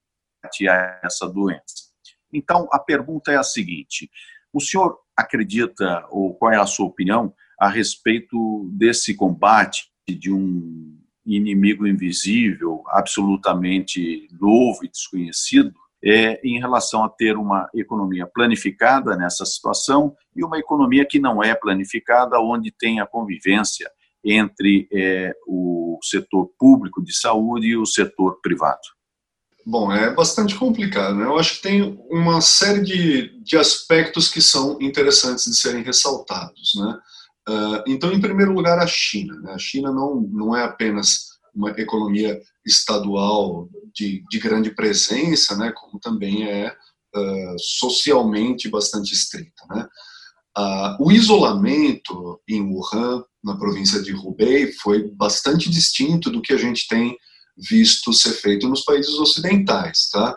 [0.69, 1.87] a essa doença.
[2.33, 4.11] Então, a pergunta é a seguinte:
[4.53, 10.99] o senhor acredita, ou qual é a sua opinião, a respeito desse combate de um
[11.25, 15.75] inimigo invisível, absolutamente novo e desconhecido,
[16.07, 21.43] é, em relação a ter uma economia planificada nessa situação e uma economia que não
[21.43, 23.91] é planificada, onde tem a convivência
[24.25, 28.79] entre é, o setor público de saúde e o setor privado.
[29.67, 31.17] Bom, é bastante complicado.
[31.17, 31.25] Né?
[31.25, 36.73] Eu acho que tem uma série de, de aspectos que são interessantes de serem ressaltados.
[36.77, 36.99] Né?
[37.49, 39.35] Uh, então, em primeiro lugar, a China.
[39.41, 39.53] Né?
[39.53, 45.73] A China não, não é apenas uma economia estadual de, de grande presença, né?
[45.73, 46.69] como também é
[47.15, 49.65] uh, socialmente bastante estrita.
[49.71, 49.87] Né?
[50.59, 56.57] Uh, o isolamento em Wuhan, na província de Hubei, foi bastante distinto do que a
[56.57, 57.17] gente tem
[57.57, 60.37] visto ser feito nos países ocidentais, tá?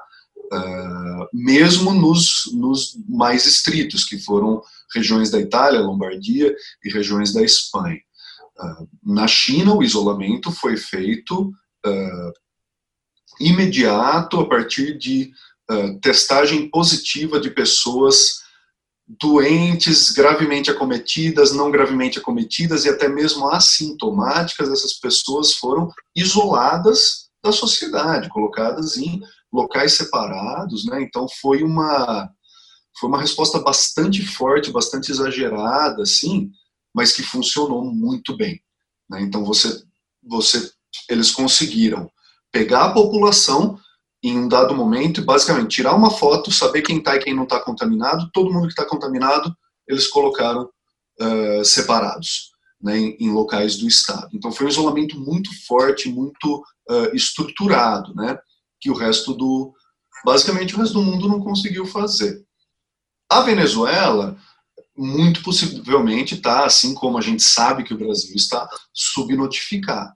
[0.52, 4.62] Uh, mesmo nos, nos mais estritos, que foram
[4.94, 8.00] regiões da Itália, Lombardia e regiões da Espanha.
[8.58, 11.52] Uh, na China, o isolamento foi feito
[11.90, 12.34] uh,
[13.40, 15.32] imediato a partir de
[16.02, 18.42] testagem positiva de pessoas
[19.08, 27.52] doentes, gravemente acometidas, não gravemente acometidas e até mesmo assintomáticas, essas pessoas foram isoladas da
[27.52, 29.22] sociedade, colocadas em
[29.52, 31.02] locais separados, né?
[31.02, 32.30] Então foi uma
[33.00, 36.52] foi uma resposta bastante forte, bastante exagerada, assim,
[36.94, 38.62] mas que funcionou muito bem.
[39.10, 39.22] Né?
[39.22, 39.84] Então você
[40.22, 40.72] você
[41.10, 42.10] eles conseguiram
[42.52, 43.80] pegar a população
[44.24, 47.44] em um dado momento e basicamente tirar uma foto, saber quem está e quem não
[47.44, 49.56] está contaminado, todo mundo que está contaminado
[49.88, 50.70] eles colocaram
[51.20, 54.30] uh, separados né, em, em, locais do estado.
[54.34, 58.38] Então foi um isolamento muito forte, muito uh, estruturado, né,
[58.80, 59.74] que o resto do
[60.24, 62.46] basicamente o resto do mundo não conseguiu fazer.
[63.32, 64.38] A Venezuela
[64.98, 70.12] muito possivelmente está, assim como a gente sabe que o Brasil está, subnotificado.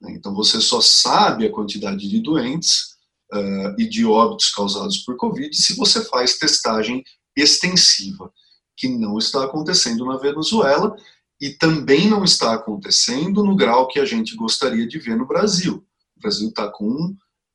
[0.00, 0.12] Né?
[0.12, 2.96] Então você só sabe a quantidade de doentes
[3.32, 7.02] uh, e de óbitos causados por Covid se você faz testagem
[7.36, 8.32] extensiva,
[8.76, 10.96] que não está acontecendo na Venezuela
[11.40, 15.84] e também não está acontecendo no grau que a gente gostaria de ver no Brasil.
[16.16, 17.14] O Brasil está com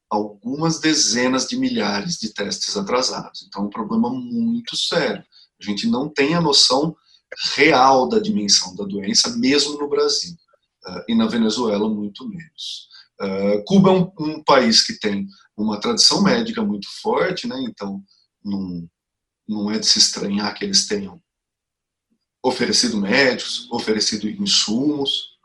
[0.09, 3.45] algumas dezenas de milhares de testes atrasados.
[3.47, 5.23] Então, é um problema muito sério.
[5.59, 6.95] A gente não tem a noção
[7.55, 10.35] real da dimensão da doença, mesmo no Brasil.
[10.85, 12.89] Uh, e na Venezuela, muito menos.
[13.19, 17.55] Uh, Cuba é um, um, país que tem uma tradição médica muito forte, né?
[17.61, 18.03] então
[18.43, 18.89] não,
[19.47, 21.21] não é de se estranhar que eles tenham
[22.43, 25.37] oferecido médicos, oferecido insumos,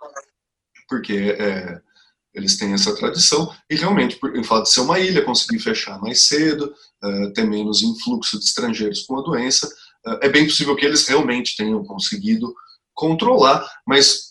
[0.89, 1.79] porque é,
[2.33, 6.23] eles têm essa tradição, e realmente, por fato de ser uma ilha, conseguir fechar mais
[6.23, 6.75] cedo,
[7.05, 9.69] uh, ter menos influxo de estrangeiros com a doença,
[10.23, 12.55] é bem possível que eles realmente tenham conseguido
[12.95, 14.26] controlar, mas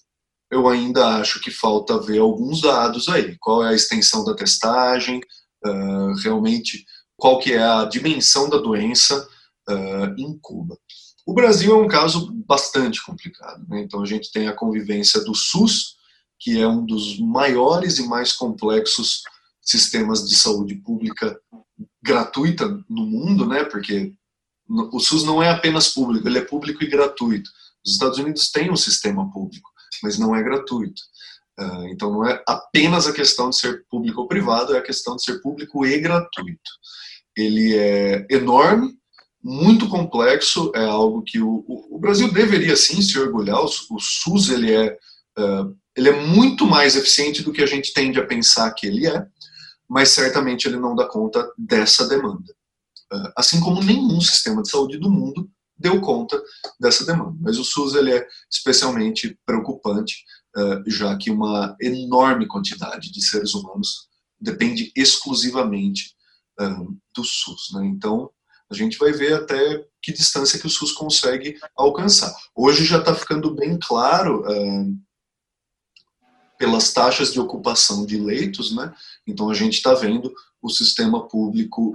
[0.56, 3.38] eu ainda acho que falta ver alguns dados aí.
[3.40, 5.22] Qual é a extensão da testagem,
[5.66, 6.86] uh, realmente
[7.18, 9.28] qual que é a dimensão da doença
[10.18, 10.78] em Cuba.
[11.26, 13.66] O Brasil é um caso bastante complicado.
[13.68, 13.82] Né?
[13.82, 15.96] Então, a gente tem a convivência do SUS,
[16.40, 19.24] que é um dos maiores e mais complexos
[19.62, 21.40] sistemas de saúde pública
[22.04, 23.64] gratuita no mundo, né?
[23.64, 24.14] porque
[24.70, 27.50] o SUS não é apenas público, ele é público e gratuito.
[27.84, 29.72] Os Estados Unidos têm um sistema público,
[30.04, 31.02] mas não é gratuito.
[31.60, 35.16] Uh, então não é apenas a questão de ser público ou privado, é a questão
[35.16, 36.72] de ser público e gratuito.
[37.36, 38.94] Ele é enorme,
[39.42, 43.60] muito complexo, é algo que o, o, Brasil deveria sim se orgulhar.
[43.62, 44.98] O, o SUS ele é,
[45.38, 49.08] uh, ele é muito mais eficiente do que a gente tende a pensar que ele
[49.08, 49.26] é,
[49.88, 52.52] mas certamente ele não dá conta dessa demanda.
[53.14, 56.42] Uh, assim como nenhum sistema de saúde do mundo deu conta
[56.80, 57.38] dessa demanda.
[57.40, 60.24] Mas o SUS ele é especialmente preocupante,
[60.58, 64.08] uh, já que uma enorme quantidade de seres humanos
[64.40, 66.16] depende exclusivamente
[67.14, 67.74] do SUS.
[67.74, 67.86] Né?
[67.88, 68.30] Então,
[68.72, 72.34] a gente vai ver até que distância que o SUS consegue alcançar.
[72.56, 74.98] Hoje já está ficando bem claro uh,
[76.58, 78.94] pelas taxas de ocupação de leitos, né?
[79.28, 81.92] Então a gente está vendo o sistema público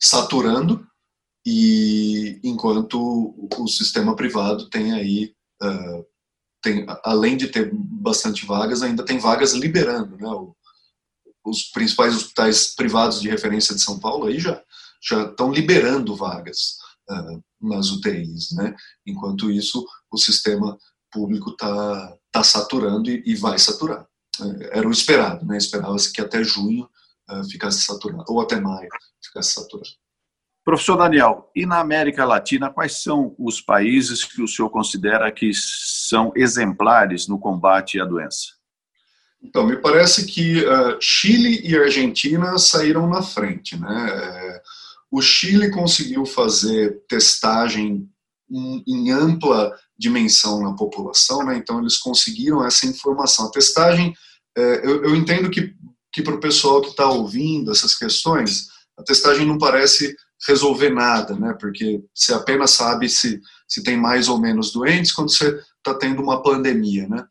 [0.00, 0.84] saturando
[1.44, 6.04] e enquanto o sistema privado tem aí uh,
[6.62, 10.28] tem, além de ter bastante vagas, ainda tem vagas liberando, né?
[10.28, 10.56] O,
[11.44, 14.62] os principais hospitais privados de referência de São Paulo aí já
[15.06, 16.78] já estão liberando vagas
[17.10, 18.74] uh, nas UTIs, né?
[19.06, 20.78] Enquanto isso, o sistema
[21.12, 24.06] público está tá saturando e, e, vai saturar.
[24.40, 25.58] Uh, era o esperado, né?
[25.58, 26.88] Esperava-se que até junho
[27.30, 28.88] uh, ficasse saturado, ou até maio
[29.22, 29.90] ficasse saturado.
[30.64, 35.50] Professor Daniel, e na América Latina, quais são os países que o senhor considera que
[35.52, 38.54] são exemplares no combate à doença?
[39.42, 43.78] Então, me parece que uh, Chile e Argentina saíram na frente.
[43.78, 44.08] Né?
[44.10, 44.62] É,
[45.10, 48.08] o Chile conseguiu fazer testagem
[48.50, 51.56] em, em ampla dimensão na população, né?
[51.58, 53.46] então eles conseguiram essa informação.
[53.46, 54.14] A testagem,
[54.56, 55.74] é, eu, eu, entendo que,
[56.10, 60.16] que para o pessoal que está ouvindo essas questões, a testagem não parece
[60.46, 61.56] resolver nada, né?
[61.58, 66.22] porque você apenas sabe se, se tem mais ou menos doentes quando você está tendo
[66.22, 67.08] uma pandemia.
[67.08, 67.24] Né?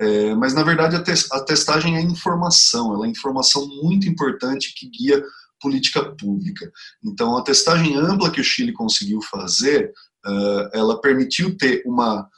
[0.00, 4.74] É, mas, na verdade, a, te, a testagem é informação, ela é informação muito importante
[4.74, 5.22] que guia
[5.60, 6.70] política pública.
[7.02, 9.92] Então, a testagem ampla que o Chile conseguiu fazer,
[10.26, 12.28] uh, ela permitiu ter uma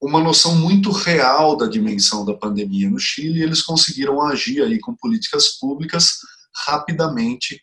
[0.00, 4.78] uma noção muito real da dimensão da pandemia no Chile e eles conseguiram agir aí
[4.78, 6.18] com políticas públicas
[6.66, 7.60] rapidamente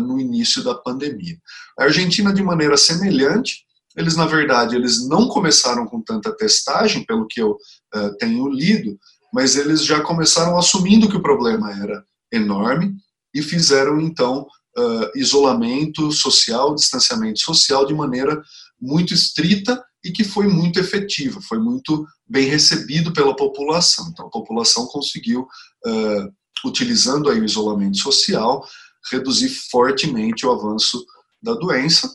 [0.00, 1.36] no início da pandemia.
[1.78, 3.64] A Argentina, de maneira semelhante,
[3.96, 8.98] eles na verdade eles não começaram com tanta testagem, pelo que eu uh, tenho lido,
[9.32, 12.94] mas eles já começaram assumindo que o problema era enorme
[13.34, 14.46] e fizeram então
[14.78, 18.40] uh, isolamento social, distanciamento social de maneira
[18.80, 24.08] muito estrita e que foi muito efetiva, foi muito bem recebido pela população.
[24.10, 25.46] Então a população conseguiu,
[25.86, 28.64] uh, utilizando aí o isolamento social,
[29.10, 31.04] reduzir fortemente o avanço
[31.42, 32.10] da doença.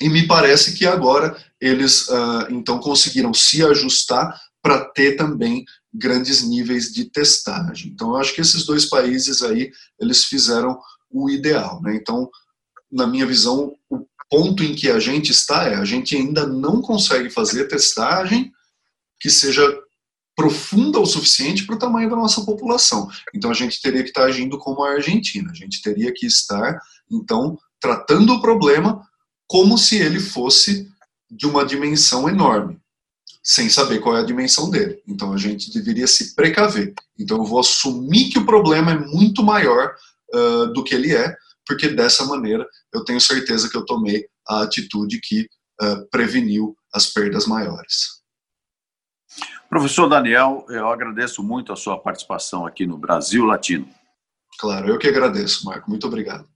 [0.00, 6.42] E me parece que agora eles uh, então conseguiram se ajustar para ter também grandes
[6.42, 7.92] níveis de testagem.
[7.92, 10.78] Então, eu acho que esses dois países aí, eles fizeram
[11.10, 11.80] o ideal.
[11.82, 11.96] Né?
[11.96, 12.28] Então,
[12.90, 16.82] na minha visão, o ponto em que a gente está é, a gente ainda não
[16.82, 18.52] consegue fazer testagem
[19.20, 19.62] que seja
[20.36, 23.08] profunda o suficiente para o tamanho da nossa população.
[23.34, 25.50] Então, a gente teria que estar agindo como a Argentina.
[25.50, 26.78] A gente teria que estar,
[27.10, 29.00] então, tratando o problema
[29.48, 30.88] como se ele fosse
[31.30, 32.78] de uma dimensão enorme
[33.46, 35.00] sem saber qual é a dimensão dele.
[35.06, 36.92] Então a gente deveria se precaver.
[37.16, 39.94] Então eu vou assumir que o problema é muito maior
[40.34, 41.32] uh, do que ele é,
[41.64, 45.42] porque dessa maneira eu tenho certeza que eu tomei a atitude que
[45.80, 48.15] uh, preveniu as perdas maiores.
[49.76, 53.86] Professor Daniel, eu agradeço muito a sua participação aqui no Brasil Latino.
[54.58, 55.90] Claro, eu que agradeço, Marco.
[55.90, 56.46] Muito obrigado.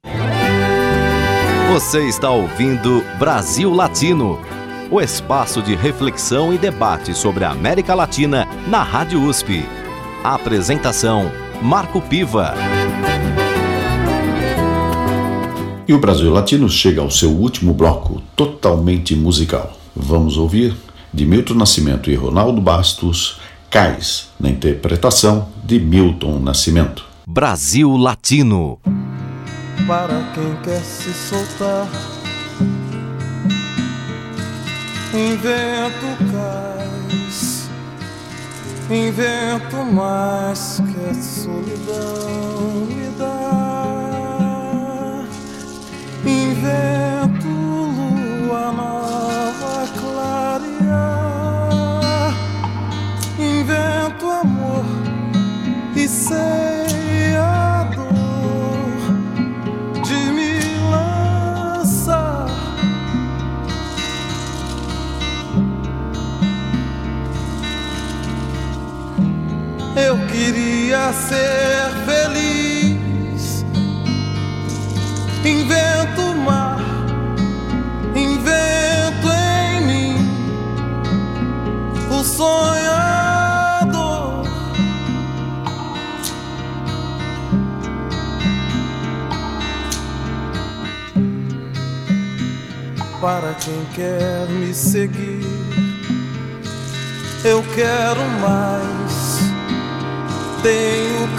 [1.70, 4.40] Você está ouvindo Brasil Latino
[4.90, 9.66] o espaço de reflexão e debate sobre a América Latina na Rádio USP.
[10.24, 12.54] A apresentação: Marco Piva.
[15.86, 19.76] E o Brasil Latino chega ao seu último bloco, totalmente musical.
[19.94, 20.74] Vamos ouvir
[21.12, 27.04] de Milton Nascimento e Ronaldo Bastos, Cais, na interpretação de Milton Nascimento.
[27.26, 28.78] Brasil Latino.
[29.86, 31.86] Para quem quer se soltar
[35.12, 37.68] invento cais,
[38.88, 44.44] invento mais que a solidão me dá,
[46.24, 49.09] invento lua nova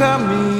[0.01, 0.50] caminho.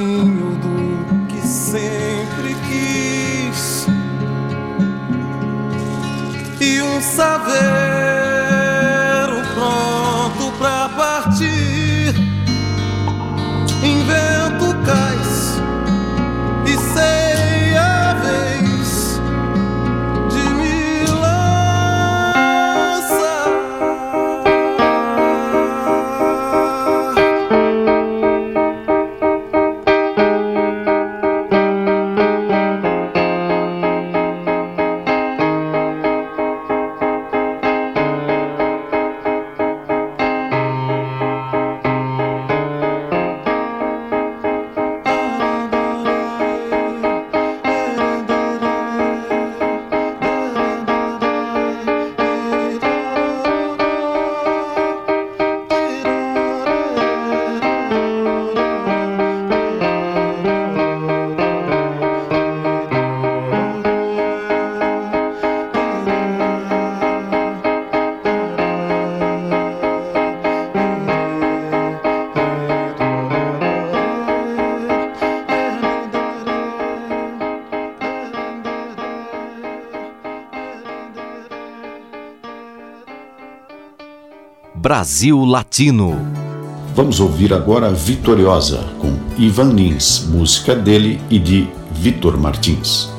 [84.92, 86.20] Brasil Latino.
[86.94, 93.11] Vamos ouvir agora Vitoriosa com Ivan Lins, música dele e de Vitor Martins.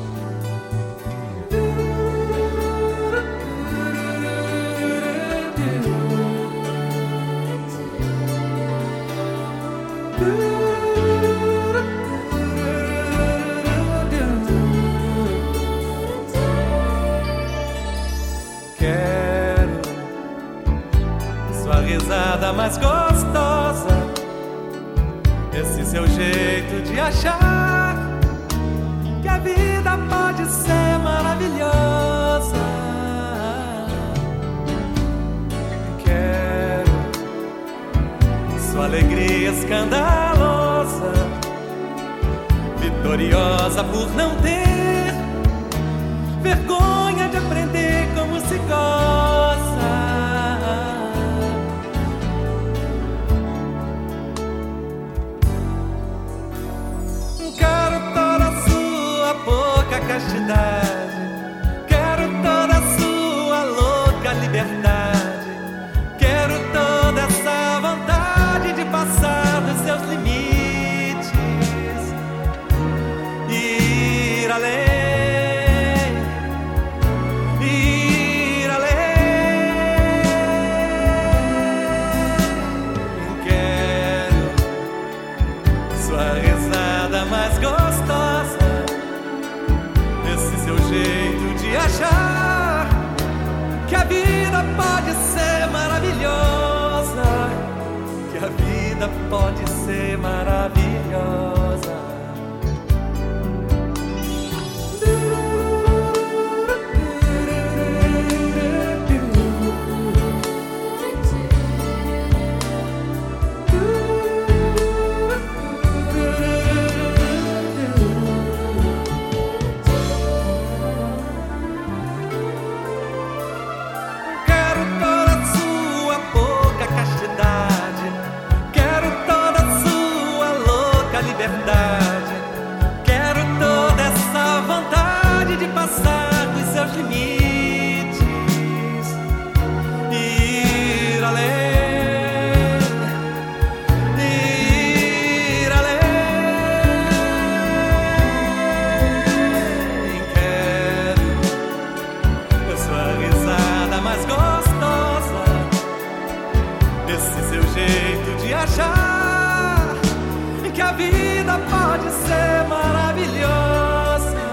[160.84, 164.46] a vida pode ser maravilhosa.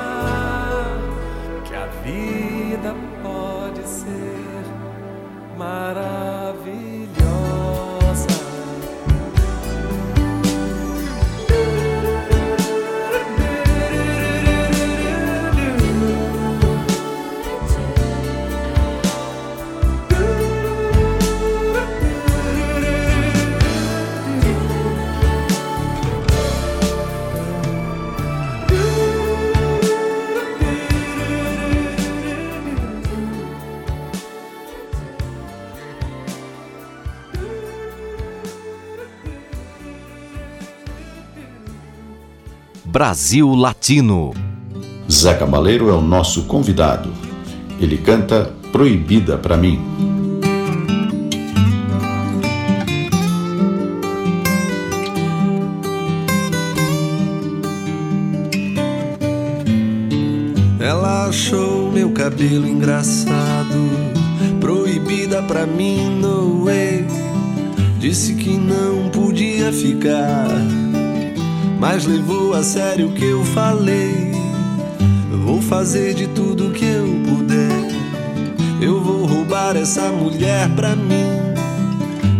[1.65, 4.63] Que a vida pode ser
[5.57, 6.10] maravilhosa.
[42.91, 44.33] Brasil Latino.
[45.09, 47.09] Zé Cabaleiro é o nosso convidado.
[47.79, 49.79] Ele canta Proibida para mim.
[60.77, 63.89] Ela achou meu cabelo engraçado,
[64.59, 67.07] proibida pra mim, no way.
[67.99, 70.49] Disse que não podia ficar,
[71.81, 74.31] mas levou a sério o que eu falei.
[75.43, 77.91] Vou fazer de tudo que eu puder.
[78.79, 81.41] Eu vou roubar essa mulher pra mim.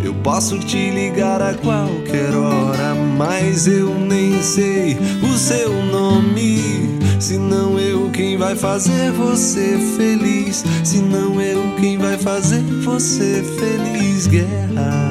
[0.04, 7.00] Eu posso te ligar a qualquer hora, mas eu nem sei o seu nome.
[7.20, 13.44] Se não eu quem vai fazer você feliz, se não eu quem vai fazer você
[13.58, 15.11] feliz, guerra.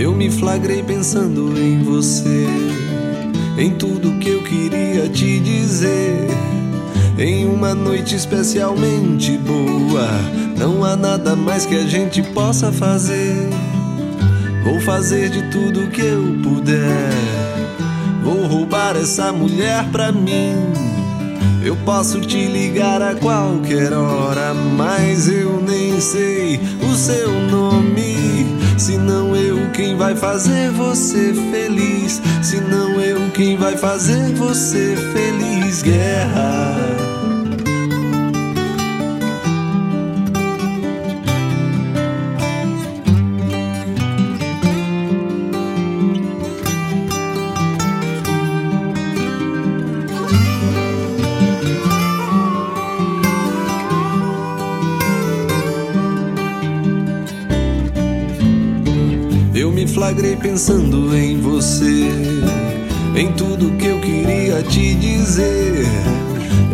[0.00, 2.46] Eu me flagrei pensando em você,
[3.58, 6.26] em tudo que eu queria te dizer.
[7.18, 10.08] Em uma noite especialmente boa,
[10.56, 13.50] não há nada mais que a gente possa fazer.
[14.64, 17.12] Vou fazer de tudo que eu puder.
[18.24, 20.54] Vou roubar essa mulher pra mim.
[21.62, 26.58] Eu posso te ligar a qualquer hora, mas eu nem sei
[26.90, 28.46] o seu nome.
[28.78, 29.29] Se não
[29.80, 36.89] quem vai fazer você feliz, se não eu quem vai fazer você feliz, guerra.
[60.40, 62.08] Pensando em você,
[63.14, 65.86] em tudo que eu queria te dizer.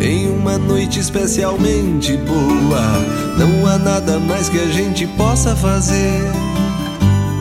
[0.01, 2.81] Em uma noite especialmente boa,
[3.37, 6.21] não há nada mais que a gente possa fazer.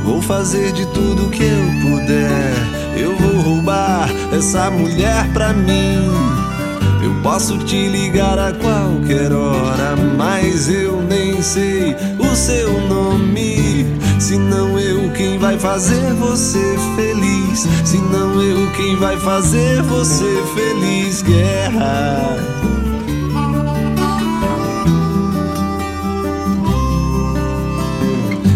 [0.04, 2.54] Vou fazer de tudo que eu puder.
[2.96, 6.10] Eu vou roubar essa mulher pra mim.
[7.04, 13.86] Eu posso te ligar a qualquer hora, mas eu nem sei o seu nome.
[14.18, 14.78] Se não
[15.16, 22.36] quem vai fazer você feliz, se não eu quem vai fazer você feliz, guerra.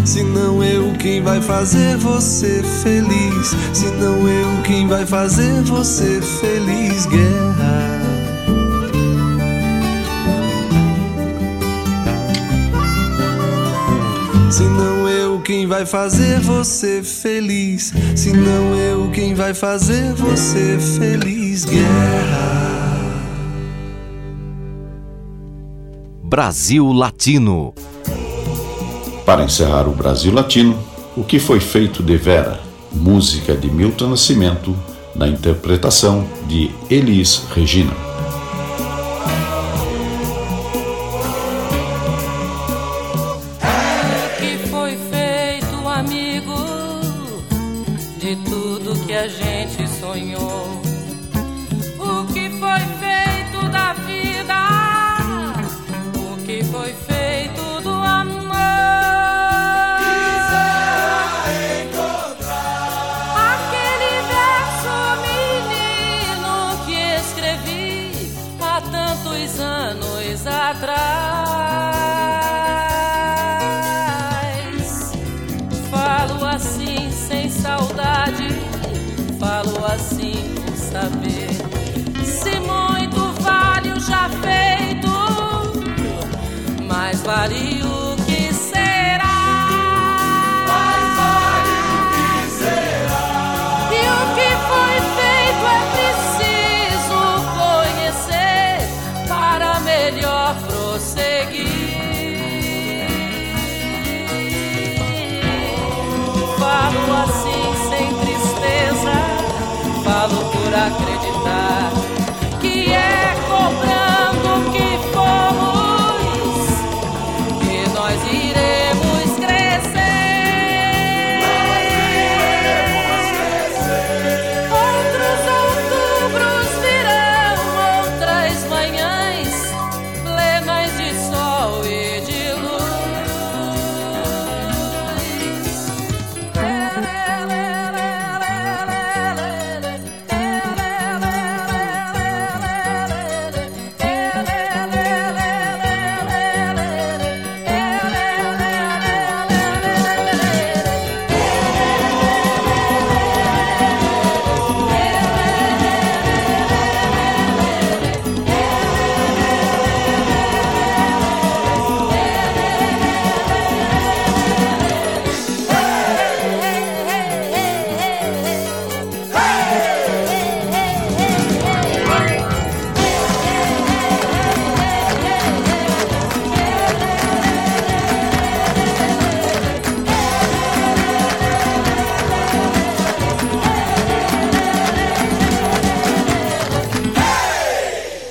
[0.05, 6.21] Se não eu quem vai fazer você feliz, se não eu quem vai fazer você
[6.21, 8.01] feliz, guerra.
[14.51, 14.90] Se não
[15.51, 23.11] quem vai fazer você feliz, se não eu quem vai fazer você feliz, guerra.
[26.23, 27.75] Brasil Latino.
[29.27, 30.79] Para encerrar o Brasil Latino,
[31.17, 32.61] o que foi feito de Vera,
[32.93, 34.73] música de Milton Nascimento,
[35.17, 38.10] na interpretação de Elis Regina.
[76.61, 78.49] Assim sem saudade,
[79.39, 81.80] falo assim com saber.